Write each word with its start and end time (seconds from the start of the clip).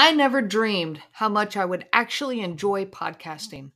I 0.00 0.12
never 0.12 0.40
dreamed 0.40 1.02
how 1.10 1.28
much 1.28 1.56
I 1.56 1.64
would 1.64 1.86
actually 1.92 2.40
enjoy 2.40 2.84
podcasting. 2.84 3.72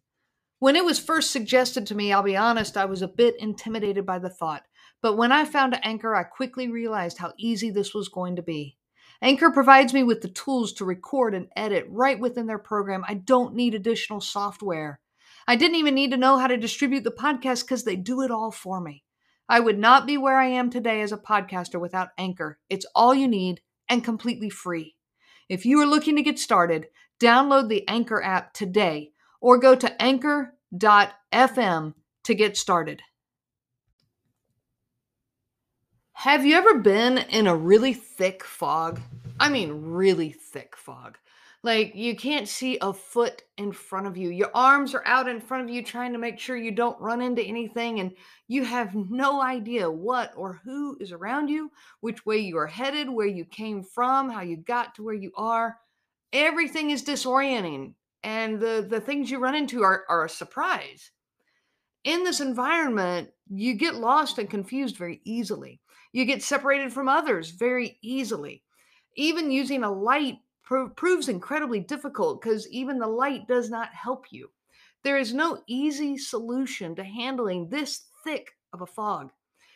When 0.61 0.77
it 0.77 0.85
was 0.85 1.01
first 1.01 1.33
suggested 1.33 1.85
to 1.89 1.97
me, 1.97 2.13
I'll 2.13 2.23
be 2.23 2.37
honest, 2.37 2.77
I 2.77 2.85
was 2.85 3.03
a 3.03 3.09
bit 3.09 3.35
intimidated 3.41 4.07
by 4.07 4.21
the 4.21 4.31
thought. 4.31 4.63
But 5.01 5.17
when 5.17 5.33
I 5.33 5.45
found 5.45 5.85
Anchor, 5.85 6.15
I 6.15 6.23
quickly 6.23 6.69
realized 6.69 7.19
how 7.19 7.33
easy 7.39 7.71
this 7.71 7.93
was 7.93 8.09
going 8.09 8.37
to 8.37 8.43
be. 8.43 8.77
Anchor 9.21 9.51
provides 9.51 9.93
me 9.93 10.05
with 10.05 10.21
the 10.21 10.29
tools 10.29 10.73
to 10.75 10.85
record 10.85 11.35
and 11.35 11.49
edit 11.57 11.87
right 11.89 12.21
within 12.21 12.47
their 12.47 12.57
program. 12.57 13.05
I 13.09 13.15
don't 13.15 13.57
need 13.57 13.75
additional 13.75 14.21
software. 14.21 15.01
I 15.49 15.57
didn't 15.57 15.79
even 15.79 15.97
need 15.97 16.13
to 16.13 16.17
know 16.17 16.39
how 16.39 16.47
to 16.47 16.57
distribute 16.57 17.03
the 17.03 17.11
podcast 17.11 17.65
because 17.65 17.83
they 17.83 17.97
do 17.97 18.23
it 18.23 18.31
all 18.31 18.53
for 18.53 18.81
me. 18.81 19.03
I 19.49 19.59
would 19.59 19.77
not 19.77 20.07
be 20.07 20.17
where 20.17 20.39
I 20.39 20.47
am 20.47 20.71
today 20.71 21.01
as 21.01 21.11
a 21.11 21.17
podcaster 21.17 21.81
without 21.81 22.11
Anchor. 22.17 22.61
It's 22.71 22.87
all 22.95 23.13
you 23.13 23.27
need 23.27 23.61
and 23.89 24.05
completely 24.05 24.51
free. 24.51 24.95
If 25.49 25.67
you 25.67 25.81
are 25.81 25.87
looking 25.87 26.17
to 26.17 26.23
get 26.23 26.39
started, 26.39 26.89
download 27.21 27.69
the 27.69 27.87
Anchor 27.89 28.23
app 28.23 28.53
today 28.53 29.13
or 29.41 29.59
go 29.59 29.75
to 29.75 30.03
anchor.fm 30.03 31.95
to 32.25 32.35
get 32.35 32.57
started. 32.57 33.03
Have 36.13 36.47
you 36.47 36.55
ever 36.57 36.79
been 36.79 37.19
in 37.19 37.47
a 37.47 37.57
really 37.57 37.93
thick 37.93 38.45
fog? 38.45 39.01
I 39.41 39.49
mean, 39.49 39.73
really 39.73 40.31
thick 40.31 40.77
fog. 40.77 41.19
Like 41.65 41.95
you 41.95 42.17
can't 42.17 42.49
see 42.49 42.77
a 42.81 42.93
foot 42.93 43.43
in 43.57 43.71
front 43.71 44.09
of 44.09 44.17
you. 44.17 44.31
Your 44.31 44.51
arms 44.53 44.95
are 44.95 45.07
out 45.07 45.29
in 45.29 45.41
front 45.41 45.63
of 45.63 45.71
you 45.71 45.83
trying 45.83 46.13
to 46.13 46.19
make 46.19 46.41
sure 46.41 46.57
you 46.57 46.73
don't 46.73 47.01
run 47.01 47.21
into 47.21 47.43
anything, 47.43 48.01
and 48.01 48.13
you 48.49 48.65
have 48.65 48.95
no 48.95 49.41
idea 49.41 49.89
what 49.89 50.33
or 50.37 50.61
who 50.65 50.97
is 50.99 51.13
around 51.13 51.49
you, 51.49 51.71
which 52.01 52.27
way 52.27 52.39
you 52.39 52.59
are 52.59 52.67
headed, 52.67 53.09
where 53.09 53.29
you 53.29 53.45
came 53.45 53.85
from, 53.85 54.29
how 54.29 54.41
you 54.41 54.57
got 54.57 54.97
to 54.97 55.05
where 55.05 55.15
you 55.15 55.31
are. 55.37 55.79
Everything 56.33 56.91
is 56.91 57.05
disorienting, 57.05 57.95
and 58.25 58.59
the, 58.59 58.85
the 58.89 59.01
things 59.01 59.31
you 59.31 59.39
run 59.39 59.55
into 59.55 59.85
are, 59.85 60.05
are 60.09 60.25
a 60.25 60.29
surprise. 60.29 61.13
In 62.03 62.25
this 62.25 62.41
environment, 62.41 63.31
you 63.49 63.75
get 63.75 63.95
lost 63.95 64.39
and 64.39 64.51
confused 64.51 64.97
very 64.97 65.21
easily. 65.25 65.81
You 66.13 66.25
get 66.25 66.43
separated 66.43 66.93
from 66.93 67.09
others 67.09 67.51
very 67.51 67.99
easily. 68.03 68.65
Even 69.17 69.53
using 69.53 69.85
a 69.85 69.93
light 69.93 70.39
pro- 70.73 70.89
proves 70.89 71.29
incredibly 71.29 71.81
difficult 71.81 72.41
because 72.41 72.67
even 72.71 72.99
the 72.99 73.07
light 73.07 73.47
does 73.47 73.69
not 73.69 73.93
help 73.93 74.25
you. 74.31 74.49
There 75.05 75.19
is 75.19 75.35
no 75.35 75.63
easy 75.67 76.17
solution 76.17 76.95
to 76.95 77.05
handling 77.05 77.69
this 77.69 78.07
thick 78.25 78.51
of 78.73 78.81
a 78.81 78.87
fog. 78.87 79.31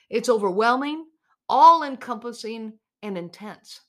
It's 0.08 0.30
overwhelming, 0.30 1.05
all 1.50 1.83
encompassing, 1.83 2.78
and 3.03 3.19
intense. 3.19 3.83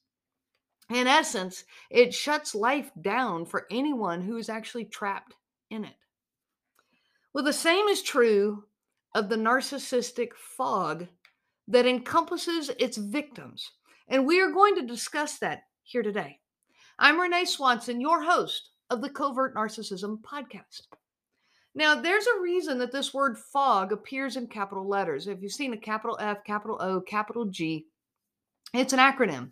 In 0.90 1.08
essence, 1.08 1.64
it 1.90 2.14
shuts 2.14 2.54
life 2.54 2.92
down 3.02 3.46
for 3.46 3.68
anyone 3.72 4.22
who 4.22 4.36
is 4.36 4.50
actually 4.50 4.86
trapped 4.86 5.34
in 5.70 5.86
it. 5.86 5.96
Well, 7.34 7.46
the 7.46 7.54
same 7.54 7.88
is 7.88 8.02
true 8.02 8.66
of 9.16 9.30
the 9.30 9.38
narcissistic 9.38 10.34
fog 10.34 11.08
that 11.70 11.86
encompasses 11.86 12.70
its 12.78 12.98
victims. 12.98 13.72
And 14.10 14.28
we 14.28 14.42
are 14.42 14.52
going 14.52 14.76
to 14.76 14.82
discuss 14.82 15.38
that 15.40 15.64
here 15.84 16.04
today. 16.04 16.42
I'm 17.00 17.22
Renee 17.22 17.46
Swanson, 17.46 18.02
your 18.02 18.24
host 18.24 18.72
of 18.90 19.02
the 19.02 19.10
Covert 19.10 19.54
Narcissism 19.56 20.20
Podcast. 20.22 20.82
Now, 21.76 21.94
there's 21.94 22.26
a 22.26 22.42
reason 22.42 22.80
that 22.80 22.92
this 22.92 23.14
word 23.14 23.38
fog 23.38 23.92
appears 23.92 24.36
in 24.36 24.48
capital 24.48 24.88
letters. 24.88 25.28
If 25.28 25.44
you've 25.44 25.52
seen 25.52 25.74
a 25.74 25.78
capital 25.78 26.18
F, 26.20 26.44
capital 26.44 26.76
O, 26.82 27.00
capital 27.00 27.46
G, 27.46 27.86
it's 28.74 28.94
an 28.94 29.00
acronym. 29.00 29.52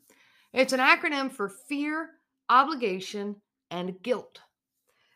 It's 0.53 0.73
an 0.73 0.79
acronym 0.79 1.31
for 1.31 1.49
fear, 1.49 2.13
obligation, 2.49 3.35
and 3.69 4.01
guilt. 4.01 4.39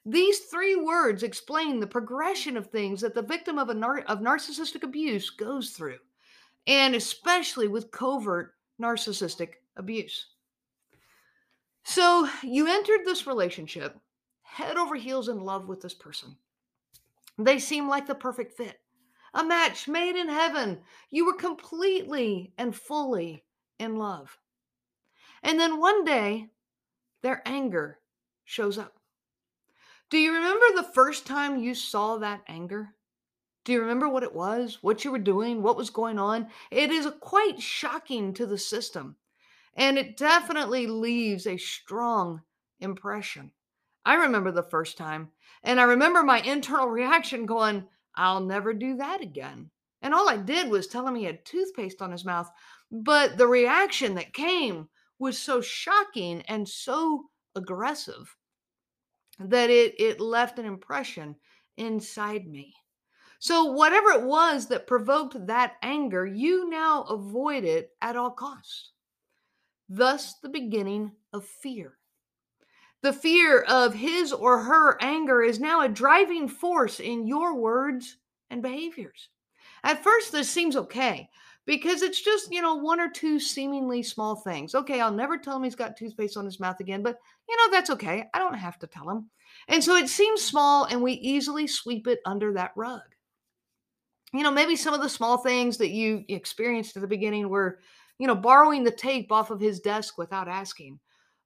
These 0.06 0.42
three 0.52 0.76
words 0.76 1.24
explain 1.24 1.80
the 1.80 1.88
progression 1.88 2.58
of 2.58 2.68
things 2.68 3.02
that 3.02 3.16
the 3.16 3.24
victim 3.24 3.58
of, 3.58 3.70
a 3.70 3.74
nar- 3.74 4.04
of 4.08 4.20
narcissistic 4.20 4.84
abuse 4.84 5.32
goes 5.32 5.72
through, 5.72 5.98
and 6.68 6.94
especially 6.94 7.68
with 7.68 7.90
covert 7.90 8.54
narcissistic 8.80 9.54
abuse. 9.78 10.28
So 11.84 12.30
you 12.44 12.68
entered 12.68 13.02
this 13.06 13.28
relationship 13.28 13.98
head 14.44 14.78
over 14.78 14.96
heels 14.96 15.30
in 15.30 15.40
love 15.40 15.68
with 15.68 15.82
this 15.82 15.94
person. 15.94 16.36
They 17.38 17.60
seem 17.60 17.88
like 17.88 18.08
the 18.08 18.16
perfect 18.16 18.58
fit, 18.58 18.80
a 19.34 19.44
match 19.44 19.88
made 19.88 20.20
in 20.20 20.28
heaven. 20.28 20.80
You 21.10 21.26
were 21.26 21.36
completely 21.36 22.52
and 22.58 22.76
fully 22.76 23.46
in 23.78 23.96
love. 23.98 24.38
And 25.42 25.60
then 25.60 25.80
one 25.80 26.04
day, 26.04 26.50
their 27.22 27.42
anger 27.46 28.00
shows 28.44 28.78
up. 28.78 29.00
Do 30.10 30.18
you 30.18 30.34
remember 30.34 30.66
the 30.76 30.92
first 30.94 31.26
time 31.26 31.60
you 31.60 31.76
saw 31.76 32.18
that 32.18 32.42
anger? 32.48 32.96
Do 33.64 33.72
you 33.72 33.82
remember 33.82 34.10
what 34.10 34.24
it 34.24 34.34
was, 34.34 34.80
what 34.82 35.06
you 35.06 35.12
were 35.12 35.20
doing, 35.20 35.62
what 35.62 35.78
was 35.78 35.92
going 35.92 36.18
on? 36.18 36.48
It 36.72 36.92
is 36.92 37.08
quite 37.20 37.62
shocking 37.62 38.34
to 38.34 38.46
the 38.46 38.58
system. 38.58 39.16
And 39.80 39.98
it 39.98 40.18
definitely 40.18 40.88
leaves 40.88 41.48
a 41.48 41.56
strong 41.56 42.42
impression. 42.82 43.52
I 44.06 44.16
remember 44.16 44.52
the 44.52 44.62
first 44.62 44.98
time, 44.98 45.30
and 45.64 45.80
I 45.80 45.84
remember 45.84 46.22
my 46.22 46.42
internal 46.42 46.88
reaction 46.90 47.46
going, 47.46 47.88
I'll 48.14 48.42
never 48.42 48.74
do 48.74 48.98
that 48.98 49.22
again. 49.22 49.72
And 50.02 50.14
all 50.14 50.28
I 50.28 50.36
did 50.36 50.70
was 50.70 50.88
tell 50.88 51.08
him 51.08 51.16
he 51.16 51.24
had 51.24 51.46
toothpaste 51.46 52.02
on 52.02 52.12
his 52.12 52.26
mouth. 52.26 52.50
But 52.92 53.38
the 53.38 53.48
reaction 53.48 54.16
that 54.16 54.34
came 54.34 54.90
was 55.18 55.38
so 55.38 55.62
shocking 55.62 56.42
and 56.50 56.68
so 56.68 57.30
aggressive 57.56 58.36
that 59.40 59.70
it, 59.70 59.96
it 59.98 60.20
left 60.20 60.60
an 60.60 60.66
impression 60.66 61.38
inside 61.78 62.46
me. 62.48 62.74
So, 63.40 63.64
whatever 63.64 64.10
it 64.10 64.24
was 64.24 64.68
that 64.68 64.88
provoked 64.88 65.48
that 65.48 65.76
anger, 65.82 66.26
you 66.26 66.70
now 66.70 67.04
avoid 67.04 67.64
it 67.64 67.92
at 68.02 68.18
all 68.18 68.32
costs 68.32 68.92
thus 69.90 70.36
the 70.36 70.50
beginning 70.50 71.12
of 71.34 71.44
fear. 71.44 71.98
The 73.02 73.14
fear 73.14 73.62
of 73.62 73.94
his 73.94 74.32
or 74.32 74.60
her 74.60 75.02
anger 75.02 75.42
is 75.42 75.60
now 75.60 75.82
a 75.82 75.90
driving 75.90 76.48
force 76.48 77.00
in 77.00 77.28
your 77.28 77.56
words 77.56 78.18
and 78.50 78.62
behaviors. 78.62 79.30
At 79.84 80.04
first, 80.04 80.32
this 80.32 80.50
seems 80.50 80.76
okay 80.76 81.30
because 81.66 82.02
it's 82.02 82.22
just, 82.22 82.52
you 82.52 82.62
know, 82.62 82.76
one 82.76 83.00
or 83.00 83.10
two 83.10 83.40
seemingly 83.40 84.04
small 84.04 84.36
things. 84.36 84.76
Okay, 84.76 85.00
I'll 85.00 85.14
never 85.14 85.38
tell 85.38 85.56
him 85.56 85.64
he's 85.64 85.76
got 85.76 85.96
toothpaste 85.96 86.36
on 86.36 86.46
his 86.46 86.60
mouth 86.60 86.80
again, 86.82 87.02
but, 87.02 87.18
you 87.48 87.56
know, 87.56 87.72
that's 87.72 87.90
okay. 87.92 88.26
I 88.34 88.40
don't 88.40 88.56
have 88.56 88.78
to 88.80 88.88
tell 88.88 89.10
him. 89.10 89.30
And 89.68 89.84
so 89.84 89.96
it 89.96 90.10
seems 90.10 90.42
small 90.42 90.86
and 90.86 91.02
we 91.02 91.14
easily 91.14 91.68
sweep 91.68 92.08
it 92.08 92.20
under 92.26 92.54
that 92.54 92.72
rug. 92.76 93.02
You 94.34 94.44
know, 94.44 94.52
maybe 94.52 94.76
some 94.76 94.94
of 94.94 95.02
the 95.02 95.10
small 95.10 95.38
things 95.38 95.78
that 95.78 95.90
you 95.90 96.24
experienced 96.28 96.96
at 96.96 97.02
the 97.02 97.08
beginning 97.08 97.50
were 97.50 97.80
you 98.20 98.28
know, 98.28 98.36
borrowing 98.36 98.84
the 98.84 98.92
tape 98.92 99.32
off 99.32 99.50
of 99.50 99.60
his 99.60 99.80
desk 99.80 100.18
without 100.18 100.48
asking, 100.48 101.00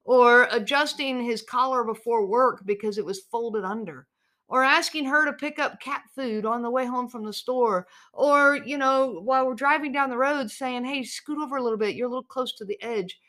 or 0.04 0.48
adjusting 0.52 1.24
his 1.24 1.42
collar 1.42 1.84
before 1.84 2.26
work 2.26 2.64
because 2.66 2.98
it 2.98 3.06
was 3.06 3.22
folded 3.32 3.64
under, 3.64 4.08
or 4.50 4.64
asking 4.64 5.06
her 5.06 5.26
to 5.26 5.34
pick 5.34 5.60
up 5.60 5.80
cat 5.80 6.02
food 6.14 6.46
on 6.46 6.62
the 6.62 6.70
way 6.70 6.86
home 6.86 7.08
from 7.08 7.24
the 7.24 7.32
store, 7.32 7.88
or, 8.12 8.58
you 8.66 8.78
know, 8.78 9.22
while 9.24 9.46
we're 9.48 9.54
driving 9.54 9.92
down 9.92 10.10
the 10.10 10.18
road 10.18 10.52
saying, 10.52 10.84
hey, 10.84 11.04
scoot 11.04 11.38
over 11.38 11.58
a 11.58 11.64
little 11.64 11.78
bit, 11.78 11.96
you're 11.96 12.08
a 12.08 12.10
little 12.10 12.24
close 12.24 12.54
to 12.56 12.66
the 12.66 12.82
edge. 12.82 13.20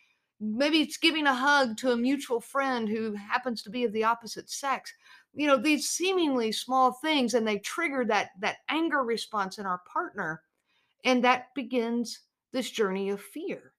Maybe 0.41 0.81
it's 0.81 0.97
giving 0.97 1.27
a 1.27 1.35
hug 1.35 1.77
to 1.79 1.93
a 1.93 1.97
mutual 1.97 2.41
friend 2.41 2.89
who 2.89 3.15
happens 3.15 3.63
to 3.63 3.71
be 3.71 3.85
of 3.85 3.93
the 3.93 4.05
opposite 4.05 4.51
sex. 4.51 4.93
You 5.33 5.47
know, 5.47 5.57
these 5.57 5.89
seemingly 5.91 6.51
small 6.51 6.93
things, 6.93 7.35
and 7.35 7.47
they 7.47 7.59
trigger 7.59 8.05
that 8.07 8.31
that 8.41 8.57
anger 8.69 9.05
response 9.05 9.59
in 9.59 9.67
our 9.67 9.81
partner, 9.91 10.43
and 11.05 11.23
that 11.25 11.55
begins 11.55 12.21
this 12.55 12.71
journey 12.71 13.11
of 13.11 13.21
fear. 13.21 13.73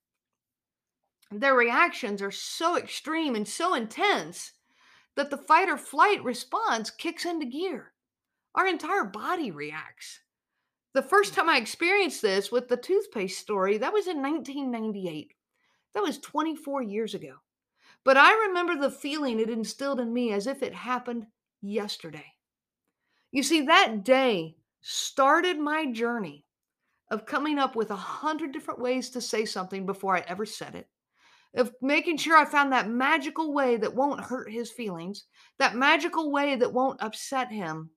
Their 1.31 1.55
reactions 1.55 2.21
are 2.21 2.29
so 2.29 2.77
extreme 2.77 3.33
and 3.33 3.47
so 3.47 3.73
intense 3.73 4.51
that 5.15 5.31
the 5.31 5.37
fight 5.37 5.69
or 5.69 5.77
flight 5.77 6.23
response 6.23 6.91
kicks 6.91 7.25
into 7.25 7.45
gear. 7.45 7.93
Our 8.53 8.67
entire 8.67 9.05
body 9.05 9.49
reacts. 9.49 10.19
The 10.93 11.01
first 11.01 11.33
hmm. 11.33 11.41
time 11.41 11.49
I 11.49 11.57
experienced 11.57 12.21
this 12.21 12.51
with 12.51 12.67
the 12.67 12.77
toothpaste 12.77 13.39
story, 13.39 13.77
that 13.77 13.93
was 13.93 14.07
in 14.07 14.21
1998. 14.21 15.33
That 15.93 16.03
was 16.03 16.19
24 16.19 16.83
years 16.83 17.13
ago. 17.13 17.35
But 18.03 18.17
I 18.17 18.47
remember 18.47 18.75
the 18.75 18.91
feeling 18.91 19.39
it 19.39 19.49
instilled 19.49 20.01
in 20.01 20.13
me 20.13 20.33
as 20.33 20.47
if 20.47 20.61
it 20.61 20.75
happened 20.75 21.25
yesterday. 21.61 22.33
You 23.31 23.41
see, 23.41 23.61
that 23.61 24.03
day 24.03 24.57
started 24.81 25.57
my 25.57 25.91
journey 25.91 26.44
of 27.11 27.25
coming 27.25 27.59
up 27.59 27.75
with 27.75 27.91
a 27.91 27.95
hundred 27.95 28.51
different 28.51 28.79
ways 28.79 29.09
to 29.11 29.21
say 29.21 29.45
something 29.45 29.85
before 29.85 30.15
I 30.15 30.25
ever 30.27 30.45
said 30.45 30.75
it, 30.75 30.87
of 31.55 31.73
making 31.81 32.17
sure 32.17 32.37
I 32.37 32.45
found 32.45 32.71
that 32.71 32.89
magical 32.89 33.53
way 33.53 33.77
that 33.77 33.95
won't 33.95 34.23
hurt 34.23 34.51
his 34.51 34.71
feelings, 34.71 35.25
that 35.59 35.75
magical 35.75 36.31
way 36.31 36.55
that 36.55 36.73
won't 36.73 37.01
upset 37.03 37.51
him, 37.51 37.91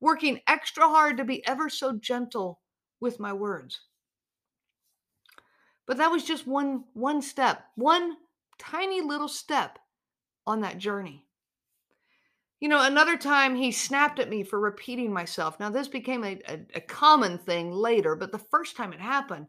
working 0.00 0.40
extra 0.46 0.84
hard 0.84 1.16
to 1.16 1.24
be 1.24 1.46
ever 1.46 1.68
so 1.68 1.92
gentle 1.92 2.60
with 3.00 3.20
my 3.20 3.32
words. 3.32 3.80
But 5.86 5.96
that 5.96 6.10
was 6.10 6.24
just 6.24 6.46
one 6.46 6.84
one 6.94 7.20
step, 7.20 7.64
one 7.74 8.16
tiny 8.58 9.00
little 9.00 9.28
step 9.28 9.78
on 10.46 10.60
that 10.60 10.78
journey. 10.78 11.26
You 12.62 12.68
know, 12.68 12.80
another 12.84 13.16
time 13.16 13.56
he 13.56 13.72
snapped 13.72 14.20
at 14.20 14.30
me 14.30 14.44
for 14.44 14.60
repeating 14.60 15.12
myself. 15.12 15.58
Now, 15.58 15.68
this 15.68 15.88
became 15.88 16.22
a, 16.22 16.38
a, 16.46 16.60
a 16.76 16.80
common 16.80 17.36
thing 17.36 17.72
later, 17.72 18.14
but 18.14 18.30
the 18.30 18.38
first 18.38 18.76
time 18.76 18.92
it 18.92 19.00
happened, 19.00 19.48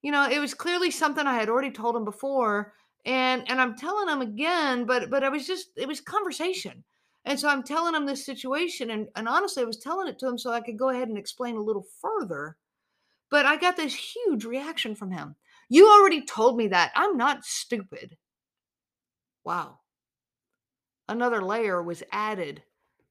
you 0.00 0.10
know, 0.10 0.26
it 0.26 0.38
was 0.38 0.54
clearly 0.54 0.90
something 0.90 1.26
I 1.26 1.34
had 1.34 1.50
already 1.50 1.70
told 1.70 1.94
him 1.94 2.06
before, 2.06 2.72
and 3.04 3.46
and 3.50 3.60
I'm 3.60 3.76
telling 3.76 4.08
him 4.08 4.22
again, 4.22 4.86
but 4.86 5.10
but 5.10 5.22
I 5.22 5.28
was 5.28 5.46
just 5.46 5.68
it 5.76 5.86
was 5.86 6.00
conversation. 6.00 6.82
And 7.26 7.38
so 7.38 7.46
I'm 7.46 7.62
telling 7.62 7.94
him 7.94 8.06
this 8.06 8.24
situation 8.24 8.90
and 8.90 9.08
and 9.16 9.28
honestly 9.28 9.62
I 9.62 9.66
was 9.66 9.76
telling 9.76 10.08
it 10.08 10.18
to 10.20 10.26
him 10.26 10.38
so 10.38 10.50
I 10.50 10.62
could 10.62 10.78
go 10.78 10.88
ahead 10.88 11.08
and 11.08 11.18
explain 11.18 11.56
a 11.56 11.62
little 11.62 11.84
further. 12.00 12.56
But 13.30 13.44
I 13.44 13.56
got 13.58 13.76
this 13.76 13.94
huge 13.94 14.46
reaction 14.46 14.94
from 14.94 15.10
him. 15.10 15.36
You 15.68 15.90
already 15.90 16.24
told 16.24 16.56
me 16.56 16.68
that. 16.68 16.92
I'm 16.96 17.18
not 17.18 17.44
stupid. 17.44 18.16
Wow. 19.44 19.80
Another 21.08 21.42
layer 21.42 21.82
was 21.82 22.02
added 22.12 22.62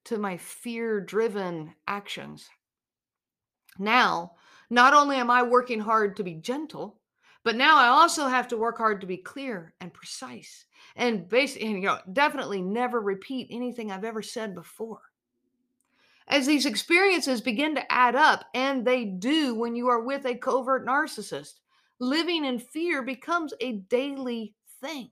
to 0.05 0.17
my 0.17 0.37
fear-driven 0.37 1.73
actions. 1.87 2.49
Now, 3.79 4.33
not 4.69 4.93
only 4.93 5.17
am 5.17 5.31
I 5.31 5.43
working 5.43 5.79
hard 5.79 6.15
to 6.17 6.23
be 6.23 6.35
gentle, 6.35 6.99
but 7.43 7.55
now 7.55 7.77
I 7.77 7.87
also 7.87 8.27
have 8.27 8.47
to 8.49 8.57
work 8.57 8.77
hard 8.77 9.01
to 9.01 9.07
be 9.07 9.17
clear 9.17 9.73
and 9.79 9.93
precise 9.93 10.65
and 10.95 11.27
basically, 11.27 11.69
you 11.69 11.79
know, 11.81 11.99
definitely 12.13 12.61
never 12.61 13.01
repeat 13.01 13.47
anything 13.51 13.91
I've 13.91 14.05
ever 14.05 14.21
said 14.21 14.55
before. 14.55 15.01
As 16.27 16.47
these 16.47 16.65
experiences 16.65 17.41
begin 17.41 17.75
to 17.75 17.91
add 17.91 18.15
up, 18.15 18.45
and 18.55 18.83
they 18.83 19.05
do 19.05 19.53
when 19.53 19.75
you 19.75 19.89
are 19.89 20.01
with 20.01 20.25
a 20.25 20.35
covert 20.35 20.85
narcissist, 20.87 21.59
living 21.99 22.45
in 22.45 22.57
fear 22.57 23.03
becomes 23.03 23.53
a 23.61 23.73
daily 23.73 24.55
thing. 24.81 25.11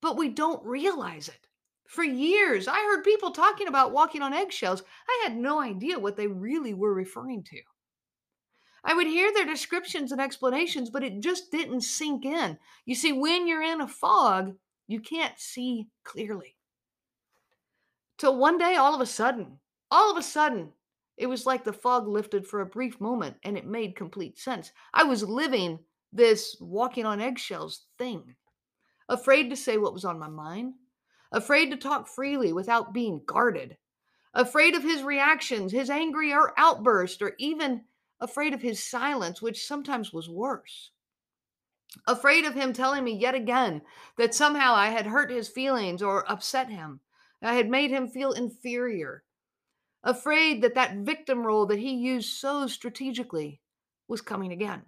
But 0.00 0.16
we 0.16 0.30
don't 0.30 0.64
realize 0.64 1.28
it. 1.28 1.46
For 1.88 2.04
years, 2.04 2.68
I 2.68 2.76
heard 2.76 3.04
people 3.04 3.30
talking 3.30 3.68
about 3.68 3.92
walking 3.92 4.22
on 4.22 4.32
eggshells. 4.32 4.82
I 5.08 5.24
had 5.24 5.36
no 5.36 5.60
idea 5.60 5.98
what 5.98 6.16
they 6.16 6.26
really 6.26 6.74
were 6.74 6.92
referring 6.92 7.44
to. 7.44 7.60
I 8.84 8.94
would 8.94 9.06
hear 9.06 9.32
their 9.32 9.46
descriptions 9.46 10.12
and 10.12 10.20
explanations, 10.20 10.90
but 10.90 11.02
it 11.02 11.20
just 11.20 11.50
didn't 11.50 11.80
sink 11.80 12.24
in. 12.24 12.58
You 12.84 12.94
see, 12.94 13.12
when 13.12 13.46
you're 13.46 13.62
in 13.62 13.80
a 13.80 13.88
fog, 13.88 14.54
you 14.86 15.00
can't 15.00 15.38
see 15.38 15.88
clearly. 16.04 16.56
Till 18.18 18.36
one 18.36 18.58
day, 18.58 18.76
all 18.76 18.94
of 18.94 19.00
a 19.00 19.06
sudden, 19.06 19.58
all 19.90 20.10
of 20.10 20.16
a 20.16 20.22
sudden, 20.22 20.72
it 21.16 21.26
was 21.26 21.46
like 21.46 21.64
the 21.64 21.72
fog 21.72 22.06
lifted 22.06 22.46
for 22.46 22.60
a 22.60 22.66
brief 22.66 23.00
moment 23.00 23.36
and 23.42 23.56
it 23.56 23.66
made 23.66 23.96
complete 23.96 24.38
sense. 24.38 24.72
I 24.94 25.04
was 25.04 25.22
living 25.22 25.78
this 26.12 26.56
walking 26.60 27.06
on 27.06 27.20
eggshells 27.20 27.86
thing, 27.98 28.36
afraid 29.08 29.50
to 29.50 29.56
say 29.56 29.78
what 29.78 29.92
was 29.92 30.04
on 30.04 30.18
my 30.18 30.28
mind, 30.28 30.74
afraid 31.36 31.70
to 31.70 31.76
talk 31.76 32.08
freely 32.08 32.50
without 32.50 32.94
being 32.94 33.20
guarded, 33.26 33.76
afraid 34.32 34.74
of 34.74 34.82
his 34.82 35.02
reactions, 35.02 35.70
his 35.70 35.90
angry 35.90 36.32
or 36.32 36.54
outburst, 36.56 37.20
or 37.20 37.34
even 37.38 37.82
afraid 38.20 38.54
of 38.54 38.62
his 38.62 38.82
silence, 38.82 39.42
which 39.42 39.66
sometimes 39.66 40.14
was 40.14 40.30
worse. 40.30 40.92
Afraid 42.06 42.46
of 42.46 42.54
him 42.54 42.72
telling 42.72 43.04
me 43.04 43.12
yet 43.12 43.34
again 43.34 43.82
that 44.16 44.34
somehow 44.34 44.74
I 44.74 44.88
had 44.88 45.06
hurt 45.06 45.30
his 45.30 45.48
feelings 45.48 46.02
or 46.02 46.30
upset 46.30 46.70
him. 46.70 47.00
I 47.42 47.54
had 47.54 47.68
made 47.68 47.90
him 47.90 48.08
feel 48.08 48.32
inferior. 48.32 49.22
Afraid 50.02 50.62
that 50.62 50.74
that 50.74 50.96
victim 50.96 51.46
role 51.46 51.66
that 51.66 51.78
he 51.78 51.96
used 51.96 52.32
so 52.32 52.66
strategically 52.66 53.60
was 54.08 54.22
coming 54.22 54.52
again. 54.52 54.82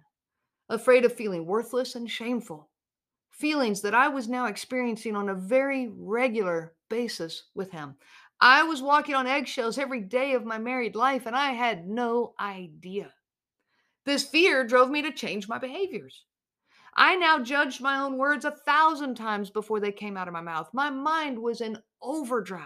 Afraid 0.67 1.05
of 1.05 1.13
feeling 1.13 1.45
worthless 1.45 1.93
and 1.93 2.09
shameful. 2.09 2.68
Feelings 3.39 3.79
that 3.81 3.95
I 3.95 4.09
was 4.09 4.27
now 4.27 4.47
experiencing 4.47 5.15
on 5.15 5.29
a 5.29 5.33
very 5.33 5.89
regular 5.97 6.73
basis 6.89 7.43
with 7.55 7.71
him. 7.71 7.95
I 8.41 8.63
was 8.63 8.81
walking 8.81 9.15
on 9.15 9.27
eggshells 9.27 9.77
every 9.77 10.01
day 10.01 10.33
of 10.33 10.43
my 10.43 10.57
married 10.57 10.93
life, 10.93 11.25
and 11.25 11.33
I 11.33 11.51
had 11.51 11.87
no 11.87 12.33
idea. 12.37 13.13
This 14.05 14.25
fear 14.25 14.65
drove 14.65 14.89
me 14.89 15.01
to 15.03 15.11
change 15.11 15.47
my 15.47 15.57
behaviors. 15.57 16.25
I 16.95 17.15
now 17.15 17.39
judged 17.39 17.79
my 17.79 17.99
own 17.99 18.17
words 18.17 18.43
a 18.43 18.51
thousand 18.51 19.15
times 19.15 19.49
before 19.49 19.79
they 19.79 19.93
came 19.93 20.17
out 20.17 20.27
of 20.27 20.33
my 20.33 20.41
mouth. 20.41 20.69
My 20.73 20.89
mind 20.89 21.39
was 21.39 21.61
in 21.61 21.77
overdrive. 22.01 22.65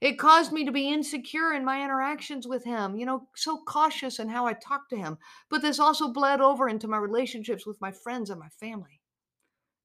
It 0.00 0.18
caused 0.18 0.52
me 0.52 0.64
to 0.64 0.72
be 0.72 0.90
insecure 0.90 1.52
in 1.52 1.66
my 1.66 1.84
interactions 1.84 2.46
with 2.46 2.64
him, 2.64 2.96
you 2.96 3.04
know, 3.04 3.28
so 3.36 3.62
cautious 3.66 4.18
in 4.18 4.28
how 4.30 4.46
I 4.46 4.54
talked 4.54 4.88
to 4.90 4.96
him. 4.96 5.18
But 5.50 5.60
this 5.60 5.78
also 5.78 6.08
bled 6.08 6.40
over 6.40 6.66
into 6.66 6.88
my 6.88 6.96
relationships 6.96 7.66
with 7.66 7.80
my 7.82 7.92
friends 7.92 8.30
and 8.30 8.40
my 8.40 8.48
family. 8.48 9.02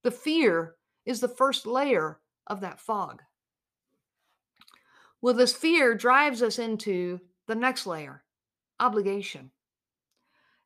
The 0.04 0.12
fear 0.12 0.76
is 1.06 1.20
the 1.20 1.28
first 1.28 1.66
layer 1.66 2.20
of 2.48 2.62
that 2.62 2.80
fog. 2.80 3.22
Well, 5.22 5.34
this 5.34 5.54
fear 5.54 5.96
drives 5.96 6.42
us 6.42 6.58
into 6.58 7.20
the 7.48 7.56
next 7.56 7.86
layer 7.86 8.24
obligation 8.80 9.52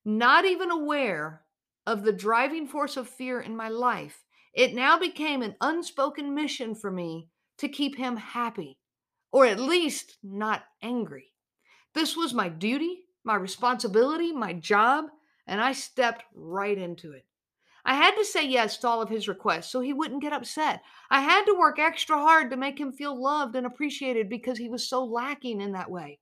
not 0.05 0.45
even 0.45 0.69
aware 0.69 1.41
of 1.85 2.03
the 2.03 2.13
driving 2.13 2.67
force 2.67 2.97
of 2.97 3.09
fear 3.09 3.39
in 3.39 3.55
my 3.55 3.69
life, 3.69 4.23
it 4.53 4.73
now 4.73 4.97
became 4.99 5.41
an 5.41 5.55
unspoken 5.61 6.33
mission 6.35 6.75
for 6.75 6.91
me 6.91 7.29
to 7.57 7.67
keep 7.67 7.97
him 7.97 8.17
happy, 8.17 8.77
or 9.31 9.45
at 9.45 9.59
least 9.59 10.17
not 10.23 10.63
angry. 10.81 11.31
This 11.93 12.15
was 12.15 12.33
my 12.33 12.49
duty, 12.49 13.05
my 13.23 13.35
responsibility, 13.35 14.31
my 14.31 14.53
job, 14.53 15.05
and 15.47 15.59
I 15.61 15.73
stepped 15.73 16.23
right 16.33 16.77
into 16.77 17.11
it. 17.11 17.25
I 17.85 17.95
had 17.95 18.15
to 18.15 18.23
say 18.23 18.47
yes 18.47 18.77
to 18.77 18.87
all 18.87 19.01
of 19.01 19.09
his 19.09 19.27
requests 19.27 19.71
so 19.71 19.81
he 19.81 19.91
wouldn't 19.91 20.21
get 20.21 20.33
upset. 20.33 20.81
I 21.09 21.21
had 21.21 21.45
to 21.45 21.57
work 21.57 21.79
extra 21.79 22.17
hard 22.17 22.49
to 22.51 22.57
make 22.57 22.79
him 22.79 22.91
feel 22.91 23.21
loved 23.21 23.55
and 23.55 23.65
appreciated 23.65 24.29
because 24.29 24.57
he 24.57 24.69
was 24.69 24.87
so 24.87 25.03
lacking 25.03 25.59
in 25.59 25.73
that 25.73 25.91
way. 25.91 26.19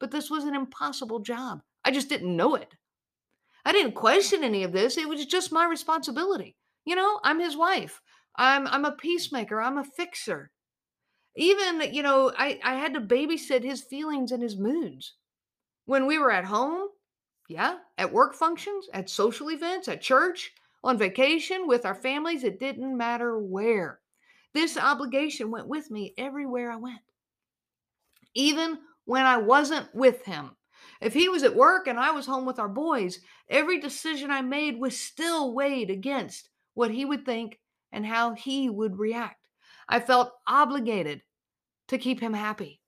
But 0.00 0.10
this 0.10 0.30
was 0.30 0.44
an 0.44 0.54
impossible 0.54 1.20
job. 1.20 1.60
I 1.84 1.90
just 1.90 2.08
didn't 2.08 2.36
know 2.36 2.54
it. 2.54 2.74
I 3.64 3.72
didn't 3.72 3.92
question 3.92 4.44
any 4.44 4.62
of 4.64 4.72
this. 4.72 4.96
It 4.96 5.08
was 5.08 5.24
just 5.26 5.52
my 5.52 5.66
responsibility. 5.66 6.56
You 6.84 6.96
know, 6.96 7.20
I'm 7.22 7.40
his 7.40 7.56
wife. 7.56 8.00
I'm 8.36 8.66
I'm 8.66 8.84
a 8.84 8.92
peacemaker. 8.92 9.60
I'm 9.60 9.78
a 9.78 9.84
fixer. 9.84 10.50
Even, 11.36 11.82
you 11.92 12.02
know, 12.02 12.32
I, 12.36 12.60
I 12.62 12.74
had 12.74 12.94
to 12.94 13.00
babysit 13.00 13.64
his 13.64 13.82
feelings 13.82 14.30
and 14.30 14.42
his 14.42 14.56
moods. 14.56 15.14
When 15.84 16.06
we 16.06 16.18
were 16.18 16.30
at 16.30 16.44
home, 16.44 16.88
yeah, 17.48 17.78
at 17.98 18.12
work 18.12 18.34
functions, 18.34 18.86
at 18.92 19.10
social 19.10 19.50
events, 19.50 19.88
at 19.88 20.00
church, 20.00 20.52
on 20.84 20.98
vacation, 20.98 21.66
with 21.66 21.86
our 21.86 21.94
families, 21.94 22.44
it 22.44 22.60
didn't 22.60 22.96
matter 22.96 23.38
where. 23.38 24.00
This 24.52 24.76
obligation 24.76 25.50
went 25.50 25.66
with 25.66 25.90
me 25.90 26.14
everywhere 26.18 26.70
I 26.70 26.76
went. 26.76 27.00
Even 28.34 28.78
when 29.04 29.24
I 29.24 29.38
wasn't 29.38 29.88
with 29.94 30.24
him. 30.24 30.50
If 31.00 31.14
he 31.14 31.28
was 31.28 31.42
at 31.42 31.56
work 31.56 31.86
and 31.86 31.98
I 31.98 32.10
was 32.10 32.26
home 32.26 32.44
with 32.44 32.58
our 32.58 32.68
boys, 32.68 33.20
every 33.48 33.80
decision 33.80 34.30
I 34.30 34.42
made 34.42 34.78
was 34.78 34.98
still 34.98 35.54
weighed 35.54 35.90
against 35.90 36.50
what 36.74 36.90
he 36.90 37.04
would 37.04 37.24
think 37.24 37.58
and 37.90 38.04
how 38.04 38.34
he 38.34 38.68
would 38.68 38.98
react. 38.98 39.48
I 39.88 40.00
felt 40.00 40.32
obligated 40.46 41.22
to 41.88 41.98
keep 41.98 42.20
him 42.20 42.34
happy. 42.34 42.80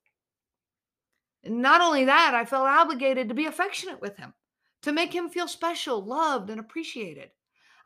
And 1.45 1.63
not 1.63 1.81
only 1.81 2.05
that, 2.05 2.35
I 2.35 2.45
felt 2.45 2.67
obligated 2.67 3.29
to 3.29 3.35
be 3.35 3.47
affectionate 3.47 4.01
with 4.01 4.17
him, 4.17 4.35
to 4.83 4.93
make 4.93 5.15
him 5.15 5.29
feel 5.29 5.49
special, 5.49 6.05
loved, 6.05 6.51
and 6.51 6.61
appreciated. 6.61 7.31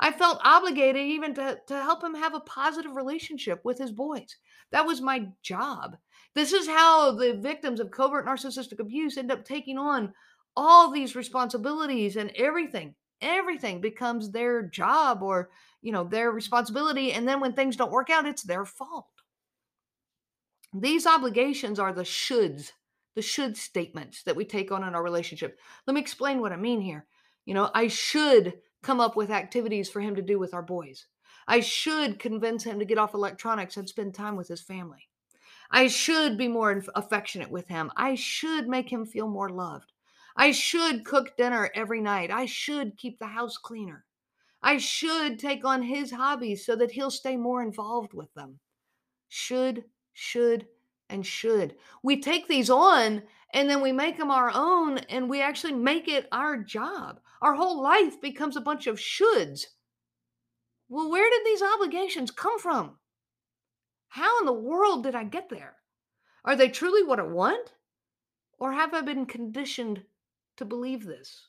I 0.01 0.11
felt 0.13 0.41
obligated 0.43 1.03
even 1.03 1.35
to, 1.35 1.59
to 1.69 1.75
help 1.75 2.03
him 2.03 2.15
have 2.15 2.35
a 2.35 2.41
positive 2.41 2.97
relationship 2.97 3.61
with 3.65 3.79
his 3.79 3.93
boys. 3.93 4.37
That 4.73 4.87
was 4.87 5.03
my 5.03 5.29
job. 5.43 5.97
This 6.35 6.53
is 6.55 6.67
how 6.67 7.13
the 7.13 7.35
victims 7.35 7.81
of 7.81 7.91
covert 7.91 8.27
narcissistic 8.27 8.79
abuse 8.79 9.19
end 9.19 9.31
up 9.31 9.45
taking 9.45 9.77
on 9.77 10.15
all 10.57 10.91
these 10.91 11.15
responsibilities 11.15 12.17
and 12.17 12.33
everything. 12.35 12.95
Everything 13.21 13.83
becomes 13.83 14.31
their 14.31 14.63
job 14.63 15.23
or, 15.23 15.51
you 15.83 15.93
know, 15.93 16.05
their 16.05 16.31
responsibility. 16.31 17.13
And 17.13 17.29
then 17.29 17.41
when 17.41 17.53
things 17.53 17.77
don't 17.77 17.93
work 17.93 18.09
out, 18.09 18.27
it's 18.27 18.43
their 18.43 18.65
fault. 18.65 19.07
These 20.73 21.07
obligations 21.07 21.79
are 21.79 21.93
the 21.93 22.05
shoulds, 22.05 22.73
the 23.17 23.23
should 23.23 23.57
statements 23.57 24.23
that 24.23 24.37
we 24.37 24.47
take 24.47 24.73
on 24.73 24.85
in 24.85 24.95
our 24.95 25.03
relationship. 25.03 25.59
Let 25.87 25.93
me 25.93 26.01
explain 26.01 26.41
what 26.41 26.53
I 26.53 26.57
mean 26.57 26.81
here. 26.81 27.07
You 27.45 27.53
know, 27.53 27.71
I 27.75 27.89
should 27.89 28.55
come 28.83 29.01
up 29.01 29.17
with 29.17 29.31
activities 29.31 29.89
for 29.89 30.01
him 30.01 30.15
to 30.17 30.23
do 30.23 30.39
with 30.39 30.55
our 30.55 30.63
boys. 30.63 31.07
I 31.47 31.61
should 31.61 32.19
convince 32.19 32.65
him 32.65 32.79
to 32.79 32.85
get 32.85 32.99
off 32.99 33.15
electronics 33.15 33.77
and 33.77 33.89
spend 33.89 34.15
time 34.15 34.37
with 34.37 34.49
his 34.49 34.63
family. 34.63 35.09
I 35.71 35.87
should 35.87 36.37
be 36.37 36.49
more 36.49 36.83
affectionate 36.95 37.51
with 37.51 37.69
him. 37.69 37.91
I 37.97 38.15
should 38.15 38.69
make 38.69 38.91
him 38.93 39.07
feel 39.07 39.29
more 39.29 39.51
loved. 39.51 39.93
I 40.37 40.53
should 40.53 41.05
cook 41.05 41.37
dinner 41.37 41.71
every 41.75 42.01
night. 42.01 42.31
I 42.31 42.47
should 42.47 42.97
keep 42.97 43.19
the 43.19 43.27
house 43.27 43.57
cleaner. 43.57 44.05
I 44.63 44.79
should 44.79 45.39
take 45.39 45.65
on 45.65 45.83
his 45.83 46.11
hobbies 46.11 46.67
so 46.67 46.77
that 46.77 46.91
he'll 46.91 47.11
stay 47.11 47.37
more 47.37 47.63
involved 47.63 48.15
with 48.15 48.33
them. 48.35 48.59
Should, 49.29 49.85
should, 50.13 50.67
and 51.11 51.27
should. 51.27 51.75
We 52.03 52.21
take 52.21 52.49
these 52.49 52.71
on 52.71 53.23
and 53.53 53.69
then 53.69 53.81
we 53.83 53.93
make 53.93 54.17
them 54.17 54.31
our 54.31 54.51
own 54.55 54.99
and 55.09 55.29
we 55.29 55.43
actually 55.43 55.73
make 55.73 56.09
it 56.09 56.29
our 56.33 56.57
job. 56.57 57.21
Our 57.43 57.55
whole 57.55 57.83
life 57.83 58.21
becomes 58.21 58.57
a 58.57 58.61
bunch 58.61 58.87
of 58.87 58.99
shoulds. 58.99 59.67
Well, 60.89 61.11
where 61.11 61.29
did 61.31 61.45
these 61.45 61.63
obligations 61.63 62.31
come 62.31 62.59
from? 62.59 62.97
How 64.09 64.41
in 64.41 64.47
the 64.47 64.53
world 64.53 65.05
did 65.05 65.15
I 65.15 65.25
get 65.25 65.49
there? 65.49 65.77
Are 66.45 66.57
they 66.57 66.69
truly 66.69 67.03
what 67.03 67.21
I 67.21 67.25
want? 67.25 67.75
Or 68.59 68.73
have 68.73 68.93
I 68.93 69.01
been 69.01 69.27
conditioned 69.27 70.03
to 70.57 70.65
believe 70.65 71.05
this? 71.05 71.49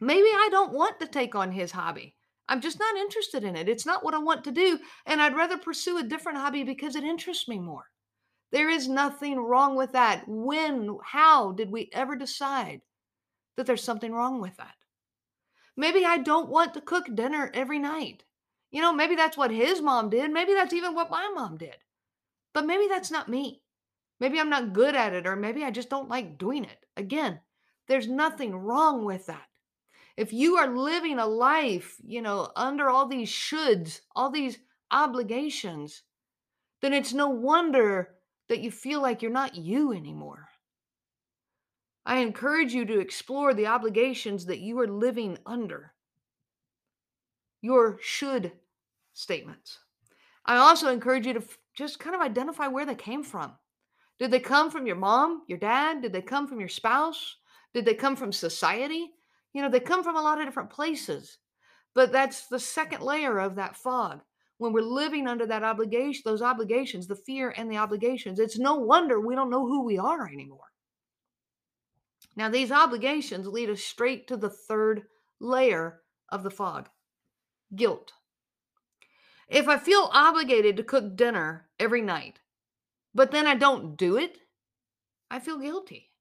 Maybe 0.00 0.28
I 0.28 0.48
don't 0.50 0.72
want 0.72 0.98
to 1.00 1.06
take 1.06 1.34
on 1.34 1.52
his 1.52 1.70
hobby. 1.70 2.16
I'm 2.48 2.60
just 2.60 2.80
not 2.80 2.96
interested 2.96 3.44
in 3.44 3.54
it. 3.54 3.68
It's 3.68 3.86
not 3.86 4.04
what 4.04 4.14
I 4.14 4.18
want 4.18 4.44
to 4.44 4.50
do. 4.50 4.78
And 5.06 5.22
I'd 5.22 5.36
rather 5.36 5.58
pursue 5.58 5.98
a 5.98 6.02
different 6.02 6.38
hobby 6.38 6.64
because 6.64 6.96
it 6.96 7.04
interests 7.04 7.46
me 7.46 7.58
more. 7.58 7.84
There 8.52 8.68
is 8.68 8.86
nothing 8.86 9.38
wrong 9.38 9.76
with 9.76 9.92
that. 9.92 10.24
When, 10.26 10.98
how 11.02 11.52
did 11.52 11.70
we 11.70 11.88
ever 11.92 12.14
decide 12.16 12.82
that 13.56 13.66
there's 13.66 13.82
something 13.82 14.12
wrong 14.12 14.40
with 14.40 14.56
that? 14.58 14.74
Maybe 15.76 16.04
I 16.04 16.18
don't 16.18 16.50
want 16.50 16.74
to 16.74 16.82
cook 16.82 17.06
dinner 17.14 17.50
every 17.54 17.78
night. 17.78 18.24
You 18.70 18.82
know, 18.82 18.92
maybe 18.92 19.16
that's 19.16 19.36
what 19.36 19.50
his 19.50 19.80
mom 19.80 20.10
did. 20.10 20.30
Maybe 20.30 20.52
that's 20.52 20.74
even 20.74 20.94
what 20.94 21.10
my 21.10 21.30
mom 21.34 21.56
did. 21.56 21.76
But 22.52 22.66
maybe 22.66 22.88
that's 22.88 23.10
not 23.10 23.28
me. 23.28 23.62
Maybe 24.20 24.38
I'm 24.38 24.50
not 24.50 24.74
good 24.74 24.94
at 24.94 25.14
it, 25.14 25.26
or 25.26 25.34
maybe 25.34 25.64
I 25.64 25.70
just 25.70 25.88
don't 25.90 26.10
like 26.10 26.38
doing 26.38 26.64
it. 26.64 26.78
Again, 26.96 27.40
there's 27.88 28.06
nothing 28.06 28.54
wrong 28.54 29.04
with 29.04 29.26
that. 29.26 29.48
If 30.16 30.32
you 30.32 30.56
are 30.56 30.76
living 30.76 31.18
a 31.18 31.26
life, 31.26 31.96
you 32.04 32.20
know, 32.20 32.50
under 32.54 32.90
all 32.90 33.08
these 33.08 33.30
shoulds, 33.30 34.00
all 34.14 34.30
these 34.30 34.58
obligations, 34.90 36.02
then 36.82 36.92
it's 36.92 37.14
no 37.14 37.28
wonder 37.28 38.10
that 38.52 38.60
you 38.60 38.70
feel 38.70 39.00
like 39.00 39.22
you're 39.22 39.30
not 39.30 39.54
you 39.54 39.94
anymore. 39.94 40.46
I 42.04 42.18
encourage 42.18 42.74
you 42.74 42.84
to 42.84 43.00
explore 43.00 43.54
the 43.54 43.68
obligations 43.68 44.44
that 44.44 44.58
you 44.58 44.78
are 44.80 44.86
living 44.86 45.38
under. 45.46 45.94
Your 47.62 47.96
should 48.02 48.52
statements. 49.14 49.78
I 50.44 50.58
also 50.58 50.90
encourage 50.90 51.26
you 51.26 51.32
to 51.32 51.40
f- 51.40 51.56
just 51.74 51.98
kind 51.98 52.14
of 52.14 52.20
identify 52.20 52.68
where 52.68 52.84
they 52.84 52.94
came 52.94 53.22
from. 53.22 53.54
Did 54.18 54.30
they 54.30 54.40
come 54.40 54.70
from 54.70 54.86
your 54.86 54.96
mom, 54.96 55.44
your 55.48 55.56
dad? 55.56 56.02
Did 56.02 56.12
they 56.12 56.20
come 56.20 56.46
from 56.46 56.60
your 56.60 56.68
spouse? 56.68 57.36
Did 57.72 57.86
they 57.86 57.94
come 57.94 58.16
from 58.16 58.32
society? 58.32 59.12
You 59.54 59.62
know, 59.62 59.70
they 59.70 59.80
come 59.80 60.04
from 60.04 60.16
a 60.16 60.22
lot 60.22 60.40
of 60.40 60.44
different 60.44 60.68
places. 60.68 61.38
But 61.94 62.12
that's 62.12 62.48
the 62.48 62.60
second 62.60 63.02
layer 63.02 63.38
of 63.38 63.54
that 63.54 63.76
fog. 63.76 64.20
When 64.62 64.72
we're 64.72 64.82
living 64.82 65.26
under 65.26 65.44
that 65.46 65.64
obligation, 65.64 66.22
those 66.24 66.40
obligations, 66.40 67.08
the 67.08 67.16
fear 67.16 67.52
and 67.56 67.68
the 67.68 67.78
obligations, 67.78 68.38
it's 68.38 68.60
no 68.60 68.76
wonder 68.76 69.18
we 69.18 69.34
don't 69.34 69.50
know 69.50 69.66
who 69.66 69.82
we 69.82 69.98
are 69.98 70.28
anymore. 70.28 70.70
Now, 72.36 72.48
these 72.48 72.70
obligations 72.70 73.48
lead 73.48 73.70
us 73.70 73.82
straight 73.82 74.28
to 74.28 74.36
the 74.36 74.48
third 74.48 75.02
layer 75.40 76.02
of 76.28 76.44
the 76.44 76.50
fog 76.50 76.88
guilt. 77.74 78.12
If 79.48 79.66
I 79.66 79.78
feel 79.78 80.08
obligated 80.12 80.76
to 80.76 80.84
cook 80.84 81.16
dinner 81.16 81.68
every 81.80 82.00
night, 82.00 82.38
but 83.12 83.32
then 83.32 83.48
I 83.48 83.56
don't 83.56 83.96
do 83.96 84.16
it, 84.16 84.38
I 85.28 85.40
feel 85.40 85.58
guilty. 85.58 86.12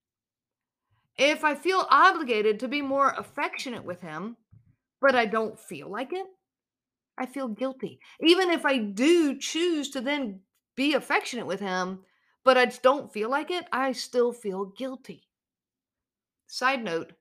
If 1.15 1.43
I 1.43 1.53
feel 1.53 1.85
obligated 1.91 2.59
to 2.61 2.67
be 2.67 2.81
more 2.81 3.13
affectionate 3.15 3.85
with 3.85 4.01
him, 4.01 4.37
but 4.99 5.13
I 5.13 5.27
don't 5.27 5.59
feel 5.59 5.91
like 5.91 6.11
it, 6.11 6.25
I 7.17 7.25
feel 7.25 7.47
guilty. 7.47 7.99
Even 8.21 8.49
if 8.49 8.65
I 8.65 8.77
do 8.77 9.37
choose 9.37 9.89
to 9.91 10.01
then 10.01 10.41
be 10.75 10.93
affectionate 10.93 11.45
with 11.45 11.59
him, 11.59 11.99
but 12.43 12.57
I 12.57 12.65
don't 12.65 13.13
feel 13.13 13.29
like 13.29 13.51
it, 13.51 13.65
I 13.71 13.91
still 13.91 14.33
feel 14.33 14.65
guilty. 14.65 15.27
Side 16.47 16.83
note, 16.83 17.13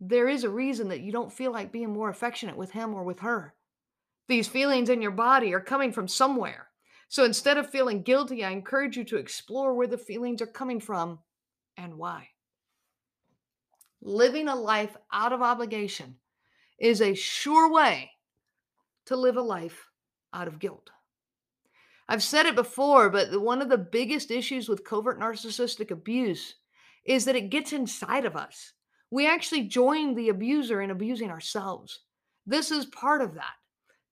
there 0.00 0.28
is 0.28 0.44
a 0.44 0.50
reason 0.50 0.88
that 0.88 1.00
you 1.00 1.12
don't 1.12 1.32
feel 1.32 1.52
like 1.52 1.72
being 1.72 1.92
more 1.92 2.08
affectionate 2.08 2.56
with 2.56 2.70
him 2.70 2.94
or 2.94 3.04
with 3.04 3.20
her. 3.20 3.54
These 4.28 4.48
feelings 4.48 4.88
in 4.88 5.02
your 5.02 5.10
body 5.10 5.52
are 5.52 5.60
coming 5.60 5.92
from 5.92 6.08
somewhere. 6.08 6.68
So 7.08 7.24
instead 7.24 7.58
of 7.58 7.68
feeling 7.68 8.02
guilty, 8.02 8.44
I 8.44 8.50
encourage 8.50 8.96
you 8.96 9.04
to 9.04 9.18
explore 9.18 9.74
where 9.74 9.86
the 9.86 9.98
feelings 9.98 10.40
are 10.40 10.46
coming 10.46 10.80
from 10.80 11.18
and 11.76 11.98
why. 11.98 12.28
Living 14.00 14.48
a 14.48 14.56
life 14.56 14.96
out 15.12 15.32
of 15.32 15.42
obligation 15.42 16.16
is 16.80 17.02
a 17.02 17.14
sure 17.14 17.70
way 17.70 18.11
to 19.06 19.16
live 19.16 19.36
a 19.36 19.42
life 19.42 19.88
out 20.32 20.48
of 20.48 20.58
guilt. 20.58 20.90
I've 22.08 22.22
said 22.22 22.46
it 22.46 22.54
before, 22.54 23.10
but 23.10 23.40
one 23.40 23.62
of 23.62 23.68
the 23.68 23.78
biggest 23.78 24.30
issues 24.30 24.68
with 24.68 24.84
covert 24.84 25.20
narcissistic 25.20 25.90
abuse 25.90 26.56
is 27.04 27.24
that 27.24 27.36
it 27.36 27.50
gets 27.50 27.72
inside 27.72 28.24
of 28.24 28.36
us. 28.36 28.72
We 29.10 29.26
actually 29.28 29.64
join 29.64 30.14
the 30.14 30.28
abuser 30.28 30.82
in 30.82 30.90
abusing 30.90 31.30
ourselves. 31.30 32.00
This 32.46 32.70
is 32.70 32.86
part 32.86 33.22
of 33.22 33.34
that. 33.34 33.54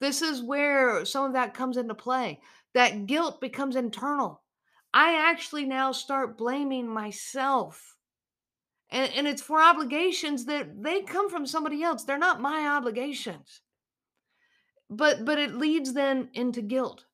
This 0.01 0.23
is 0.23 0.43
where 0.43 1.05
some 1.05 1.27
of 1.27 1.33
that 1.35 1.55
comes 1.55 1.77
into 1.77 1.95
play. 1.95 2.41
That 2.75 3.07
guilt 3.07 3.41
becomes 3.41 3.77
internal. 3.77 4.43
I 4.95 5.31
actually 5.31 5.67
now 5.67 5.93
start 5.93 6.39
blaming 6.39 6.89
myself. 6.89 7.97
And, 8.91 9.13
and 9.15 9.29
it's 9.29 9.43
for 9.43 9.61
obligations 9.61 10.47
that 10.47 10.83
they 10.83 11.03
come 11.03 11.31
from 11.31 11.47
somebody 11.47 11.83
else. 11.83 12.05
They're 12.05 12.19
not 12.19 12.41
my 12.41 12.69
obligations. 12.69 13.61
But 14.91 15.25
but 15.25 15.39
it 15.39 15.55
leads 15.55 15.93
then 15.95 16.29
into 16.35 16.61
guilt. 16.63 17.05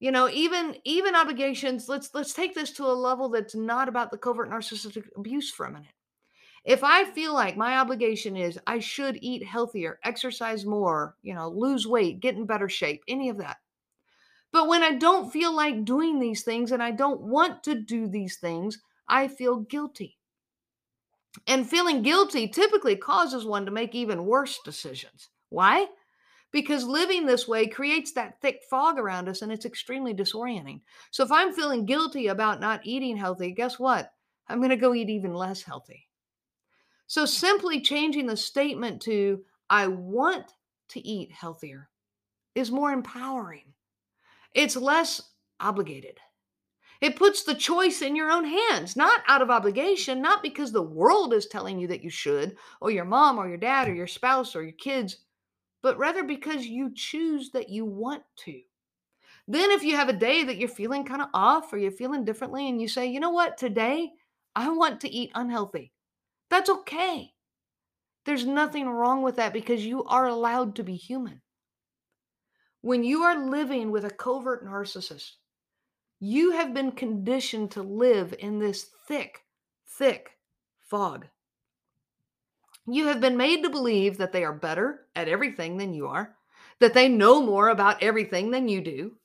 You 0.00 0.12
know 0.12 0.28
even 0.28 0.76
even 0.84 1.14
obligations 1.14 1.88
let's 1.88 2.10
let's 2.14 2.32
take 2.34 2.54
this 2.54 2.72
to 2.72 2.84
a 2.84 2.92
level 2.92 3.28
that's 3.28 3.54
not 3.54 3.88
about 3.88 4.10
the 4.10 4.18
covert 4.18 4.50
narcissistic 4.50 5.06
abuse 5.16 5.50
for 5.50 5.66
a 5.66 5.70
minute. 5.72 5.94
If 6.64 6.84
i 6.84 7.04
feel 7.04 7.32
like 7.32 7.56
my 7.56 7.78
obligation 7.78 8.36
is 8.36 8.58
i 8.66 8.78
should 8.80 9.18
eat 9.22 9.44
healthier 9.44 9.98
exercise 10.04 10.66
more 10.66 11.16
you 11.22 11.34
know 11.34 11.48
lose 11.48 11.86
weight 11.86 12.20
get 12.20 12.36
in 12.36 12.46
better 12.46 12.68
shape 12.68 13.02
any 13.08 13.28
of 13.28 13.38
that. 13.38 13.58
But 14.52 14.68
when 14.68 14.82
i 14.82 14.92
don't 14.94 15.32
feel 15.32 15.54
like 15.54 15.84
doing 15.84 16.18
these 16.20 16.42
things 16.42 16.72
and 16.72 16.82
i 16.82 16.90
don't 16.90 17.20
want 17.20 17.62
to 17.64 17.74
do 17.74 18.08
these 18.08 18.36
things 18.36 18.78
i 19.08 19.28
feel 19.28 19.56
guilty. 19.60 20.18
And 21.46 21.68
feeling 21.68 22.02
guilty 22.02 22.48
typically 22.48 22.96
causes 22.96 23.44
one 23.44 23.64
to 23.64 23.70
make 23.70 23.94
even 23.94 24.26
worse 24.26 24.58
decisions. 24.64 25.28
Why 25.50 25.86
because 26.50 26.84
living 26.84 27.26
this 27.26 27.46
way 27.46 27.66
creates 27.66 28.12
that 28.12 28.40
thick 28.40 28.62
fog 28.70 28.98
around 28.98 29.28
us 29.28 29.42
and 29.42 29.52
it's 29.52 29.66
extremely 29.66 30.14
disorienting. 30.14 30.80
So 31.10 31.22
if 31.22 31.30
I'm 31.30 31.52
feeling 31.52 31.84
guilty 31.84 32.28
about 32.28 32.60
not 32.60 32.80
eating 32.84 33.16
healthy, 33.16 33.52
guess 33.52 33.78
what? 33.78 34.12
I'm 34.48 34.58
going 34.58 34.70
to 34.70 34.76
go 34.76 34.94
eat 34.94 35.10
even 35.10 35.34
less 35.34 35.62
healthy. 35.62 36.08
So 37.06 37.26
simply 37.26 37.80
changing 37.80 38.26
the 38.26 38.36
statement 38.36 39.02
to, 39.02 39.42
I 39.68 39.86
want 39.86 40.52
to 40.90 41.06
eat 41.06 41.32
healthier, 41.32 41.88
is 42.54 42.70
more 42.70 42.92
empowering. 42.92 43.74
It's 44.54 44.76
less 44.76 45.20
obligated. 45.60 46.18
It 47.00 47.16
puts 47.16 47.44
the 47.44 47.54
choice 47.54 48.02
in 48.02 48.16
your 48.16 48.30
own 48.30 48.44
hands, 48.44 48.96
not 48.96 49.20
out 49.28 49.42
of 49.42 49.50
obligation, 49.50 50.20
not 50.20 50.42
because 50.42 50.72
the 50.72 50.82
world 50.82 51.32
is 51.32 51.46
telling 51.46 51.78
you 51.78 51.86
that 51.88 52.02
you 52.02 52.10
should, 52.10 52.56
or 52.80 52.90
your 52.90 53.04
mom, 53.04 53.38
or 53.38 53.48
your 53.48 53.56
dad, 53.56 53.88
or 53.88 53.94
your 53.94 54.08
spouse, 54.08 54.56
or 54.56 54.62
your 54.62 54.72
kids 54.72 55.18
but 55.82 55.98
rather 55.98 56.24
because 56.24 56.66
you 56.66 56.92
choose 56.94 57.50
that 57.50 57.68
you 57.68 57.84
want 57.84 58.22
to. 58.44 58.60
Then, 59.46 59.70
if 59.70 59.82
you 59.82 59.96
have 59.96 60.10
a 60.10 60.14
day 60.14 60.44
that 60.44 60.58
you're 60.58 60.68
feeling 60.68 61.04
kind 61.04 61.22
of 61.22 61.28
off 61.32 61.72
or 61.72 61.78
you're 61.78 61.90
feeling 61.90 62.24
differently, 62.24 62.68
and 62.68 62.80
you 62.80 62.88
say, 62.88 63.06
you 63.06 63.18
know 63.18 63.30
what, 63.30 63.56
today 63.56 64.10
I 64.54 64.70
want 64.70 65.00
to 65.00 65.10
eat 65.10 65.30
unhealthy, 65.34 65.92
that's 66.50 66.68
okay. 66.68 67.32
There's 68.26 68.44
nothing 68.44 68.88
wrong 68.88 69.22
with 69.22 69.36
that 69.36 69.54
because 69.54 69.86
you 69.86 70.04
are 70.04 70.26
allowed 70.26 70.76
to 70.76 70.84
be 70.84 70.96
human. 70.96 71.40
When 72.82 73.02
you 73.02 73.22
are 73.22 73.48
living 73.48 73.90
with 73.90 74.04
a 74.04 74.10
covert 74.10 74.66
narcissist, 74.66 75.32
you 76.20 76.52
have 76.52 76.74
been 76.74 76.92
conditioned 76.92 77.70
to 77.72 77.82
live 77.82 78.34
in 78.38 78.58
this 78.58 78.90
thick, 79.06 79.40
thick 79.86 80.32
fog. 80.78 81.26
You 82.90 83.08
have 83.08 83.20
been 83.20 83.36
made 83.36 83.62
to 83.64 83.70
believe 83.70 84.16
that 84.16 84.32
they 84.32 84.44
are 84.44 84.52
better 84.52 85.06
at 85.14 85.28
everything 85.28 85.76
than 85.76 85.92
you 85.92 86.06
are, 86.06 86.34
that 86.80 86.94
they 86.94 87.08
know 87.08 87.42
more 87.42 87.68
about 87.68 88.02
everything 88.02 88.50
than 88.50 88.66
you 88.66 88.80
do, 88.80 89.16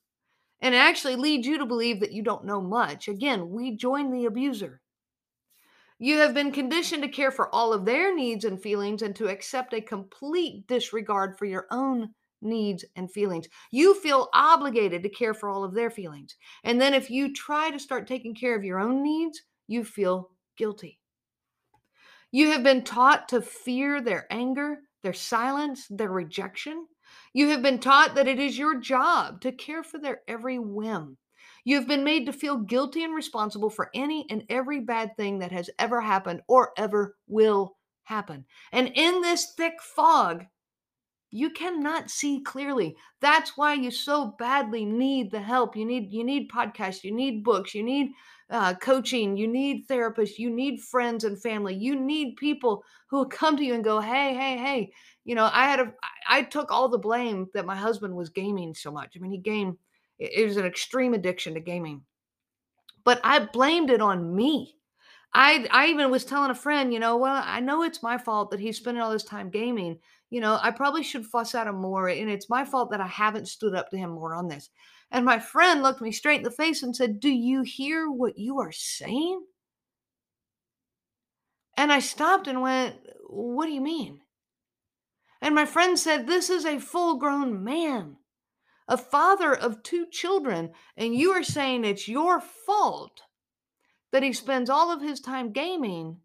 and 0.60 0.75
actually 0.75 1.15
lead 1.15 1.46
you 1.46 1.58
to 1.60 1.65
believe 1.65 2.01
that 2.01 2.12
you 2.12 2.24
don't 2.24 2.43
know 2.43 2.60
much. 2.60 3.08
Again, 3.08 3.51
we 3.51 3.77
join 3.77 4.12
the 4.12 4.25
abuser. 4.25 4.82
You 5.98 6.17
have 6.17 6.34
been 6.34 6.51
conditioned 6.51 7.03
to 7.03 7.10
care 7.10 7.32
for 7.32 7.53
all 7.55 7.72
of 7.72 7.86
their 7.86 8.13
needs 8.13 8.43
and 8.43 8.62
feelings 8.62 9.01
and 9.01 9.15
to 9.15 9.29
accept 9.29 9.74
a 9.74 9.79
complete 9.79 10.67
disregard 10.67 11.38
for 11.38 11.46
your 11.46 11.67
own 11.72 12.10
needs 12.41 12.84
and 12.98 13.10
feelings. 13.10 13.48
You 13.72 13.96
feel 13.96 14.27
obligated 14.34 15.03
to 15.03 15.10
care 15.10 15.34
for 15.34 15.48
all 15.48 15.63
of 15.63 15.74
their 15.74 15.89
feelings. 15.89 16.36
And 16.65 16.82
then 16.82 16.93
if 16.93 17.10
you 17.10 17.34
try 17.34 17.72
to 17.72 17.79
start 17.79 18.08
taking 18.08 18.36
care 18.36 18.58
of 18.58 18.65
your 18.65 18.79
own 18.79 19.01
needs, 19.01 19.41
you 19.67 19.86
feel 19.86 20.32
guilty. 20.58 21.00
You 22.34 22.50
have 22.50 22.63
been 22.63 22.84
taught 22.84 23.30
to 23.30 23.44
fear 23.44 24.02
their 24.02 24.25
anger, 24.32 24.80
their 25.04 25.13
silence, 25.13 25.86
their 25.88 26.10
rejection. 26.10 26.88
You 27.32 27.50
have 27.50 27.62
been 27.62 27.78
taught 27.78 28.16
that 28.16 28.28
it 28.28 28.40
is 28.40 28.58
your 28.58 28.80
job 28.80 29.40
to 29.42 29.52
care 29.52 29.84
for 29.84 30.00
their 30.00 30.22
every 30.28 30.58
whim. 30.58 31.18
You 31.63 31.75
have 31.75 31.88
been 31.88 32.04
made 32.04 32.25
to 32.25 32.34
feel 32.34 32.58
guilty 32.58 33.04
and 33.04 33.13
responsible 33.13 33.70
for 33.70 33.92
any 33.94 34.25
and 34.32 34.46
every 34.50 34.80
bad 34.80 35.16
thing 35.16 35.38
that 35.40 35.52
has 35.52 35.70
ever 35.78 36.02
happened 36.02 36.42
or 36.48 36.72
ever 36.75 37.16
will 37.28 37.78
happen. 38.06 38.46
And 38.72 38.90
in 38.96 39.22
this 39.22 39.54
thick 39.56 39.80
fog, 39.80 40.44
you 41.30 41.52
cannot 41.52 42.10
see 42.10 42.42
clearly. 42.42 42.96
That's 43.22 43.56
why 43.56 43.75
you 43.75 43.92
so 43.92 44.36
badly 44.40 44.86
need 44.86 45.30
the 45.30 45.42
help. 45.42 45.75
You 45.75 45.86
need 45.86 46.12
you 46.12 46.24
need 46.24 46.50
podcasts, 46.50 47.04
you 47.04 47.13
need 47.13 47.44
books, 47.44 47.75
you 47.75 47.84
need 47.84 48.12
uh, 48.53 48.75
coaching, 48.75 49.38
you 49.38 49.48
need 49.48 49.88
therapists, 49.89 50.39
you 50.39 50.50
need 50.50 50.81
friends 50.81 51.25
and 51.25 51.41
family, 51.41 51.75
you 51.75 52.00
need 52.00 52.38
people 52.38 52.86
who 53.10 53.17
will 53.17 53.25
come 53.25 53.57
to 53.57 53.65
you 53.65 53.74
and 53.74 53.83
go, 53.83 54.00
"Hey, 54.00 54.33
hey, 54.36 54.57
hey." 54.57 54.93
You 55.25 55.36
know, 55.36 55.50
I 55.51 55.65
had 55.65 55.81
a 55.81 55.93
I 56.29 56.43
took 56.43 56.72
all 56.72 56.89
the 56.89 57.00
blame 57.00 57.50
that 57.55 57.65
my 57.65 57.75
husband 57.75 58.15
was 58.15 58.29
gaming 58.29 58.75
so 58.75 58.91
much. 58.91 59.15
I 59.17 59.19
mean, 59.19 59.31
he 59.31 59.39
gamed. 59.39 59.77
It 60.19 60.45
was 60.48 60.57
an 60.57 60.65
extreme 60.65 61.13
addiction 61.13 61.55
to 61.55 61.60
gaming, 61.60 62.03
but 63.03 63.19
I 63.24 63.39
blamed 63.39 63.89
it 63.89 64.01
on 64.01 64.36
me. 64.36 64.75
I 65.36 65.68
I 65.72 65.88
even 65.88 66.12
was 66.12 66.25
telling 66.25 66.52
a 66.52 66.56
friend, 66.56 66.94
you 66.94 67.00
know, 67.00 67.18
well, 67.18 67.42
I 67.44 67.60
know 67.60 67.84
it's 67.84 68.04
my 68.04 68.18
fault 68.18 68.52
that 68.52 68.60
he's 68.60 68.78
spending 68.78 69.02
all 69.02 69.12
this 69.12 69.24
time 69.24 69.50
gaming. 69.50 70.00
You 70.30 70.42
know, 70.42 70.60
I 70.62 70.72
probably 70.72 71.04
should 71.04 71.25
fuss 71.25 71.56
at 71.56 71.68
him 71.68 71.75
more, 71.75 72.08
and 72.08 72.30
it's 72.30 72.50
my 72.50 72.66
fault 72.66 72.92
that 72.92 73.02
I 73.02 73.08
haven't 73.08 73.48
stood 73.48 73.75
up 73.75 73.90
to 73.92 73.98
him 73.98 74.12
more 74.12 74.34
on 74.36 74.48
this. 74.48 74.70
And 75.12 75.25
my 75.25 75.40
friend 75.40 75.84
looked 75.84 76.02
me 76.02 76.12
straight 76.12 76.38
in 76.38 76.44
the 76.44 76.52
face 76.52 76.84
and 76.84 76.96
said, 76.96 77.20
"Do 77.20 77.30
you 77.30 77.62
hear 77.63 78.10
what 78.10 78.38
you 78.38 78.60
are 78.60 78.72
saying?" 78.72 79.46
And 81.78 81.92
I 81.92 82.00
stopped 82.00 82.48
and 82.48 82.62
went, 82.62 82.96
"What 83.28 83.66
do 83.66 83.72
you 83.72 83.82
mean?" 83.82 84.22
And 85.42 85.54
my 85.56 85.66
friend 85.66 86.00
said, 86.00 86.25
"This 86.28 86.50
is 86.50 86.66
a 86.66 86.80
full-grown 86.80 87.63
man, 87.63 88.18
a 88.88 88.98
father 88.98 89.54
of 89.54 89.84
two 89.84 90.08
children, 90.08 90.74
and 90.98 91.16
you 91.16 91.32
are 91.32 91.44
saying 91.44 91.86
it's 91.86 92.08
your 92.08 92.40
fault 92.40 93.24
that 94.13 94.24
he 94.24 94.32
spends 94.32 94.70
all 94.70 94.91
of 94.91 95.01
his 95.01 95.20
time 95.20 95.51
gaming 95.51 96.17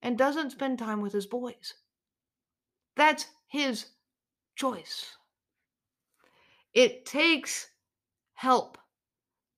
and 0.00 0.16
doesn't 0.16 0.52
spend 0.52 0.78
time 0.78 1.00
with 1.00 1.12
his 1.12 1.26
boys. 1.26 1.74
That's 2.96 3.26
his 3.48 3.86
choice. 4.54 5.16
It 6.72 7.04
takes 7.04 7.68
help 8.34 8.78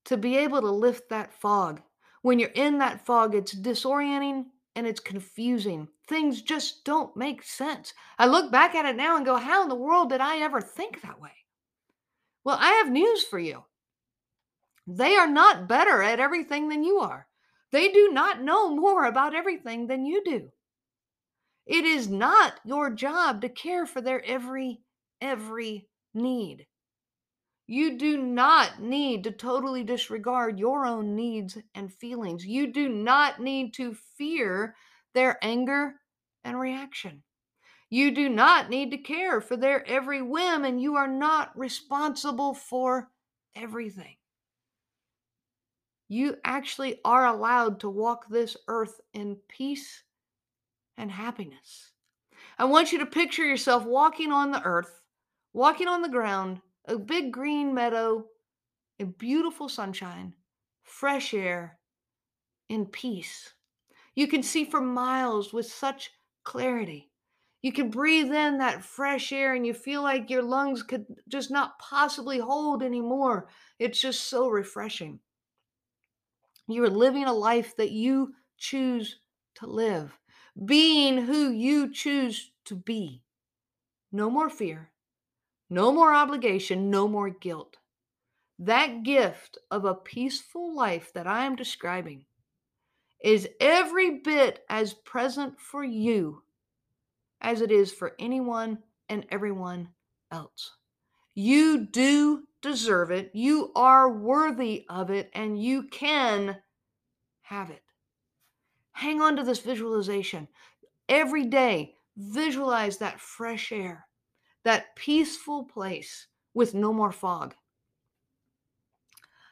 to 0.07 0.17
be 0.17 0.39
able 0.39 0.63
to 0.63 0.71
lift 0.71 1.11
that 1.11 1.35
fog. 1.35 1.83
When 2.23 2.39
you're 2.39 2.49
in 2.49 2.79
that 2.79 3.05
fog, 3.05 3.35
it's 3.35 3.55
disorienting 3.55 4.47
and 4.75 4.87
it's 4.87 5.01
confusing. 5.01 5.89
Things 6.09 6.41
just 6.41 6.87
don't 6.87 7.15
make 7.19 7.43
sense. 7.43 7.93
I 8.19 8.27
look 8.27 8.51
back 8.51 8.75
at 8.75 8.87
it 8.87 8.97
now 8.97 9.17
and 9.17 9.27
go, 9.27 9.37
How 9.37 9.63
in 9.63 9.69
the 9.69 9.75
world 9.75 10.09
did 10.09 10.23
I 10.23 10.39
ever 10.39 10.63
think 10.63 11.03
that 11.03 11.21
way? 11.21 11.33
Well, 12.45 12.57
I 12.59 12.71
have 12.83 12.91
news 12.91 13.25
for 13.25 13.39
you. 13.39 13.65
They 14.87 15.17
are 15.17 15.29
not 15.29 15.69
better 15.69 16.01
at 16.03 16.19
everything 16.19 16.71
than 16.71 16.83
you 16.83 17.01
are. 17.01 17.28
They 17.71 17.89
do 17.89 18.11
not 18.13 18.43
know 18.43 18.75
more 18.75 19.05
about 19.05 19.35
everything 19.35 19.87
than 19.87 20.07
you 20.07 20.23
do. 20.25 20.51
It 21.67 21.85
is 21.85 22.09
not 22.09 22.61
your 22.65 22.91
job 22.91 23.43
to 23.43 23.49
care 23.49 23.85
for 23.85 24.01
their 24.01 24.25
every, 24.25 24.81
every 25.21 25.87
need. 26.15 26.67
You 27.67 27.99
do 27.99 28.17
not 28.17 28.81
need 28.81 29.25
to 29.25 29.31
totally 29.31 29.85
disregard 29.85 30.59
your 30.59 30.87
own 30.87 31.15
needs 31.15 31.59
and 31.75 31.93
feelings. 31.93 32.47
You 32.47 32.73
do 32.73 32.89
not 32.89 33.41
need 33.41 33.75
to 33.75 33.95
fear 34.17 34.75
their 35.15 35.39
anger 35.43 35.97
and 36.45 36.59
reaction. 36.59 37.23
You 37.91 38.11
do 38.11 38.31
not 38.31 38.71
need 38.71 38.91
to 38.93 38.99
care 38.99 39.43
for 39.43 39.57
their 39.57 39.87
every 39.87 40.23
whim, 40.23 40.65
and 40.65 40.81
you 40.81 40.97
are 40.97 41.09
not 41.09 41.57
responsible 41.59 42.55
for 42.55 43.11
everything 43.55 44.18
you 46.09 46.37
actually 46.45 47.01
are 47.05 47.27
allowed 47.27 47.81
to 47.81 47.91
walk 47.91 48.29
this 48.29 48.57
earth 48.67 49.01
in 49.13 49.37
peace 49.49 50.03
and 50.97 51.11
happiness. 51.11 51.93
I 52.59 52.65
want 52.65 52.93
you 52.93 52.99
to 52.99 53.07
picture 53.07 53.45
yourself 53.45 53.85
walking 53.85 54.33
on 54.33 54.51
the 54.51 54.63
earth, 54.63 55.03
walking 55.53 55.87
on 55.87 56.03
the 56.03 56.09
ground, 56.09 56.61
a 56.87 56.99
big 56.99 57.33
green 57.33 57.75
meadow, 57.75 58.25
a 58.99 59.05
beautiful 59.05 59.69
sunshine, 59.69 60.35
fresh 60.83 61.35
air, 61.35 61.79
in 62.69 62.87
peace. 62.87 63.53
You 64.15 64.27
can 64.27 64.43
see 64.43 64.65
for 64.65 64.81
miles 64.81 65.53
with 65.53 65.67
such 65.67 66.11
clarity. 66.45 67.11
You 67.63 67.73
can 67.73 67.91
breathe 67.91 68.33
in 68.33 68.59
that 68.59 68.85
fresh 68.85 69.33
air 69.33 69.55
and 69.55 69.67
you 69.67 69.75
feel 69.75 70.03
like 70.03 70.31
your 70.31 70.43
lungs 70.43 70.83
could 70.83 71.07
just 71.29 71.51
not 71.51 71.79
possibly 71.79 72.39
hold 72.39 72.83
anymore. 72.83 73.49
It's 73.79 74.01
just 74.01 74.25
so 74.29 74.49
refreshing. 74.49 75.19
You 76.69 76.85
are 76.85 76.91
living 76.91 77.25
a 77.25 77.33
life 77.33 77.77
that 77.77 77.93
you 77.93 78.35
choose 78.59 79.21
to 79.55 79.67
live, 79.67 80.19
being 80.67 81.25
who 81.25 81.51
you 81.51 81.93
choose 81.93 82.53
to 82.67 82.75
be. 82.75 83.23
No 84.13 84.29
more 84.29 84.51
fear, 84.51 84.91
no 85.71 85.93
more 85.93 86.13
obligation, 86.13 86.91
no 86.91 87.09
more 87.09 87.31
guilt. 87.31 87.79
That 88.59 89.03
gift 89.03 89.57
of 89.71 89.85
a 89.85 89.95
peaceful 89.95 90.75
life 90.75 91.13
that 91.15 91.27
I 91.27 91.47
am 91.47 91.57
describing 91.57 92.27
is 93.23 93.49
every 93.61 94.19
bit 94.19 94.65
as 94.69 94.93
present 94.93 95.59
for 95.59 95.83
you 95.83 96.43
as 97.41 97.61
it 97.61 97.71
is 97.71 97.93
for 97.93 98.15
anyone 98.19 98.79
and 99.09 99.25
everyone 99.31 99.89
else. 100.31 100.73
You 101.35 101.87
do 101.87 102.48
deserve 102.63 103.11
it. 103.11 103.31
You 103.35 103.73
are 103.75 104.11
worthy 104.11 104.85
of 104.89 105.11
it, 105.11 105.31
and 105.35 105.63
you 105.63 105.85
can 105.85 106.57
have 107.43 107.71
it. 107.71 107.83
Hang 108.93 109.21
on 109.21 109.37
to 109.37 109.45
this 109.45 109.61
visualization. 109.61 110.49
Every 111.09 111.47
day, 111.47 111.95
visualize 112.17 112.99
that 112.99 113.21
fresh 113.21 113.73
air, 113.73 114.07
that 114.65 114.97
peaceful 114.97 115.65
place 115.65 116.27
with 116.53 116.75
no 116.75 116.93
more 116.93 117.13
fog. 117.13 117.55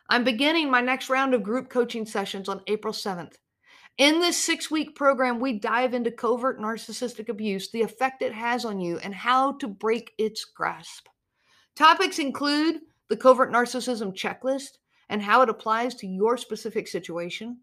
I'm 0.09 0.25
beginning 0.25 0.71
my 0.71 0.81
next 0.81 1.09
round 1.09 1.35
of 1.35 1.43
group 1.43 1.69
coaching 1.69 2.07
sessions 2.07 2.49
on 2.49 2.63
April 2.67 2.93
7th. 2.93 3.35
In 3.99 4.21
this 4.21 4.37
six 4.37 4.71
week 4.71 4.95
program, 4.95 5.41
we 5.41 5.59
dive 5.59 5.95
into 5.95 6.11
covert 6.11 6.61
narcissistic 6.61 7.29
abuse, 7.29 7.71
the 7.71 7.83
effect 7.83 8.21
it 8.23 8.35
has 8.35 8.65
on 8.65 8.79
you, 8.79 8.99
and 8.99 9.15
how 9.15 9.53
to 9.53 9.67
break 9.67 10.13
its 10.19 10.45
grasp. 10.45 11.07
Topics 11.75 12.19
include 12.19 12.81
the 13.09 13.17
covert 13.17 13.53
narcissism 13.53 14.15
checklist 14.15 14.79
and 15.09 15.23
how 15.23 15.43
it 15.43 15.49
applies 15.49 15.95
to 15.97 16.07
your 16.07 16.37
specific 16.37 16.89
situation, 16.89 17.59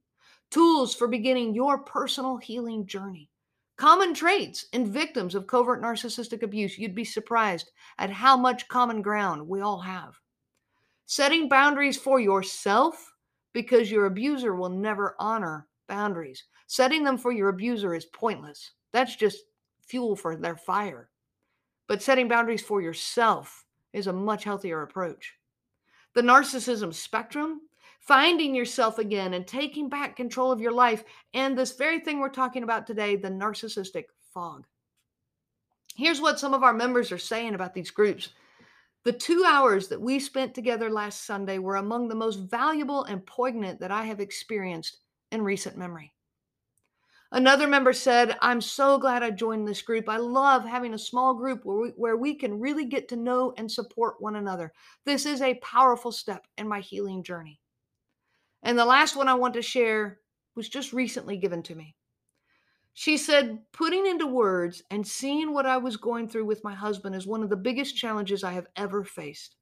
tools 0.49 0.95
for 0.95 1.07
beginning 1.07 1.53
your 1.53 1.79
personal 1.79 2.37
healing 2.37 2.85
journey, 2.85 3.29
common 3.77 4.13
traits 4.13 4.67
in 4.73 4.91
victims 4.91 5.35
of 5.35 5.47
covert 5.47 5.81
narcissistic 5.81 6.43
abuse. 6.43 6.77
You'd 6.77 6.95
be 6.95 7.03
surprised 7.03 7.71
at 7.97 8.09
how 8.09 8.37
much 8.37 8.67
common 8.67 9.01
ground 9.01 9.47
we 9.47 9.61
all 9.61 9.79
have. 9.79 10.15
Setting 11.05 11.49
boundaries 11.49 11.97
for 11.97 12.19
yourself 12.19 13.13
because 13.53 13.91
your 13.91 14.05
abuser 14.05 14.55
will 14.55 14.69
never 14.69 15.15
honor 15.19 15.67
boundaries. 15.87 16.43
Setting 16.67 17.03
them 17.03 17.17
for 17.17 17.31
your 17.31 17.49
abuser 17.49 17.93
is 17.93 18.05
pointless. 18.05 18.71
That's 18.93 19.15
just 19.15 19.39
fuel 19.85 20.15
for 20.15 20.35
their 20.35 20.55
fire. 20.55 21.09
But 21.87 22.01
setting 22.01 22.27
boundaries 22.27 22.61
for 22.61 22.81
yourself 22.81 23.62
is 23.93 24.07
a 24.07 24.13
much 24.13 24.43
healthier 24.43 24.81
approach. 24.81 25.35
The 26.15 26.21
narcissism 26.21 26.93
spectrum, 26.93 27.61
finding 27.99 28.53
yourself 28.53 28.99
again 28.99 29.33
and 29.33 29.47
taking 29.47 29.89
back 29.89 30.15
control 30.15 30.51
of 30.51 30.59
your 30.59 30.71
life, 30.71 31.03
and 31.33 31.57
this 31.57 31.73
very 31.73 31.99
thing 31.99 32.19
we're 32.19 32.29
talking 32.29 32.63
about 32.63 32.85
today 32.85 33.15
the 33.15 33.29
narcissistic 33.29 34.05
fog. 34.33 34.65
Here's 35.95 36.21
what 36.21 36.39
some 36.39 36.53
of 36.53 36.63
our 36.63 36.73
members 36.73 37.11
are 37.11 37.17
saying 37.19 37.53
about 37.53 37.73
these 37.73 37.91
groups. 37.91 38.29
The 39.03 39.13
two 39.13 39.43
hours 39.45 39.89
that 39.89 40.01
we 40.01 40.19
spent 40.19 40.55
together 40.55 40.89
last 40.89 41.25
Sunday 41.25 41.59
were 41.59 41.75
among 41.75 42.07
the 42.07 42.15
most 42.15 42.37
valuable 42.37 43.03
and 43.03 43.25
poignant 43.25 43.79
that 43.81 43.91
I 43.91 44.05
have 44.05 44.19
experienced 44.19 44.97
in 45.31 45.41
recent 45.41 45.77
memory. 45.77 46.12
Another 47.33 47.67
member 47.67 47.93
said, 47.93 48.37
I'm 48.43 48.61
so 48.61 48.99
glad 48.99 49.23
I 49.23 49.31
joined 49.31 49.67
this 49.67 49.81
group. 49.81 50.07
I 50.07 50.17
love 50.17 50.65
having 50.65 50.93
a 50.93 50.99
small 50.99 51.33
group 51.33 51.65
where 51.65 51.77
we, 51.77 51.89
where 51.95 52.15
we 52.15 52.35
can 52.35 52.59
really 52.59 52.85
get 52.85 53.07
to 53.07 53.15
know 53.15 53.55
and 53.57 53.71
support 53.71 54.21
one 54.21 54.35
another. 54.35 54.71
This 55.03 55.25
is 55.25 55.41
a 55.41 55.55
powerful 55.55 56.11
step 56.11 56.45
in 56.59 56.67
my 56.67 56.79
healing 56.79 57.23
journey. 57.23 57.59
And 58.61 58.77
the 58.77 58.85
last 58.85 59.15
one 59.15 59.27
I 59.27 59.33
want 59.33 59.55
to 59.55 59.63
share 59.63 60.19
was 60.55 60.69
just 60.69 60.93
recently 60.93 61.37
given 61.37 61.63
to 61.63 61.75
me. 61.75 61.95
She 62.93 63.17
said, 63.17 63.61
putting 63.71 64.05
into 64.05 64.27
words 64.27 64.83
and 64.91 65.05
seeing 65.05 65.55
what 65.55 65.65
I 65.65 65.77
was 65.77 65.97
going 65.97 66.29
through 66.29 66.45
with 66.45 66.63
my 66.63 66.75
husband 66.75 67.15
is 67.15 67.25
one 67.25 67.41
of 67.41 67.49
the 67.49 67.55
biggest 67.55 67.97
challenges 67.97 68.43
I 68.43 68.51
have 68.51 68.67
ever 68.75 69.03
faced. 69.03 69.55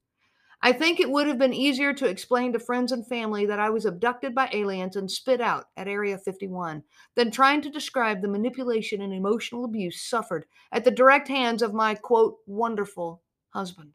I 0.64 0.74
think 0.74 1.00
it 1.00 1.10
would 1.10 1.26
have 1.26 1.40
been 1.40 1.54
easier 1.54 1.92
to 1.94 2.06
explain 2.06 2.54
to 2.54 2.60
friends 2.60 2.92
and 2.92 3.08
family 3.08 3.48
that 3.48 3.60
I 3.60 3.72
was 3.72 3.86
abducted 3.86 4.36
by 4.36 4.50
aliens 4.54 4.96
and 4.96 5.10
spit 5.10 5.42
out 5.42 5.66
at 5.76 5.88
Area 5.88 6.20
51 6.20 6.84
than 7.16 7.32
trying 7.32 7.62
to 7.64 7.72
describe 7.72 8.22
the 8.22 8.28
manipulation 8.28 9.02
and 9.02 9.12
emotional 9.12 9.66
abuse 9.66 10.08
suffered 10.08 10.46
at 10.72 10.84
the 10.84 10.92
direct 10.92 11.28
hands 11.28 11.64
of 11.64 11.74
my 11.74 11.96
quote, 11.96 12.38
wonderful 12.46 13.24
husband. 13.50 13.94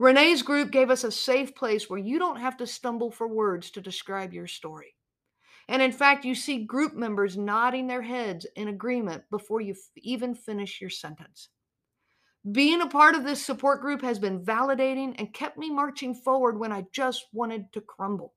Renee's 0.00 0.42
group 0.42 0.72
gave 0.72 0.90
us 0.90 1.04
a 1.04 1.12
safe 1.12 1.54
place 1.54 1.88
where 1.88 2.00
you 2.00 2.18
don't 2.18 2.40
have 2.40 2.56
to 2.56 2.66
stumble 2.66 3.12
for 3.12 3.28
words 3.28 3.70
to 3.70 3.80
describe 3.80 4.32
your 4.32 4.48
story. 4.48 4.96
And 5.68 5.80
in 5.80 5.92
fact, 5.92 6.24
you 6.24 6.34
see 6.34 6.64
group 6.64 6.94
members 6.94 7.36
nodding 7.36 7.86
their 7.86 8.02
heads 8.02 8.44
in 8.56 8.66
agreement 8.66 9.22
before 9.30 9.60
you 9.60 9.76
even 9.98 10.34
finish 10.34 10.80
your 10.80 10.90
sentence. 10.90 11.50
Being 12.52 12.80
a 12.80 12.86
part 12.86 13.14
of 13.14 13.24
this 13.24 13.44
support 13.44 13.82
group 13.82 14.00
has 14.00 14.18
been 14.18 14.42
validating 14.42 15.14
and 15.18 15.34
kept 15.34 15.58
me 15.58 15.68
marching 15.68 16.14
forward 16.14 16.58
when 16.58 16.72
I 16.72 16.86
just 16.90 17.26
wanted 17.34 17.70
to 17.74 17.82
crumble. 17.82 18.32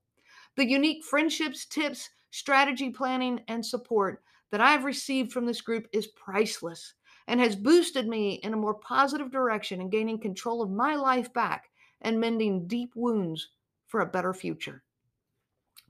The 0.58 0.70
unique 0.70 1.06
friendships, 1.06 1.66
tips, 1.66 2.10
strategy 2.30 2.90
planning, 2.90 3.40
and 3.48 3.66
support 3.66 4.22
that 4.52 4.60
I've 4.60 4.84
received 4.84 5.32
from 5.32 5.46
this 5.46 5.62
group 5.62 5.88
is 5.94 6.08
priceless 6.08 6.96
and 7.28 7.40
has 7.40 7.56
boosted 7.56 8.06
me 8.08 8.34
in 8.44 8.54
a 8.54 8.58
more 8.58 8.74
positive 8.74 9.32
direction 9.32 9.80
in 9.80 9.90
gaining 9.90 10.20
control 10.20 10.62
of 10.62 10.70
my 10.70 10.96
life 10.96 11.32
back 11.32 11.70
and 12.02 12.20
mending 12.20 12.68
deep 12.68 12.92
wounds 12.96 13.52
for 13.88 14.02
a 14.02 14.06
better 14.06 14.34
future. 14.34 14.84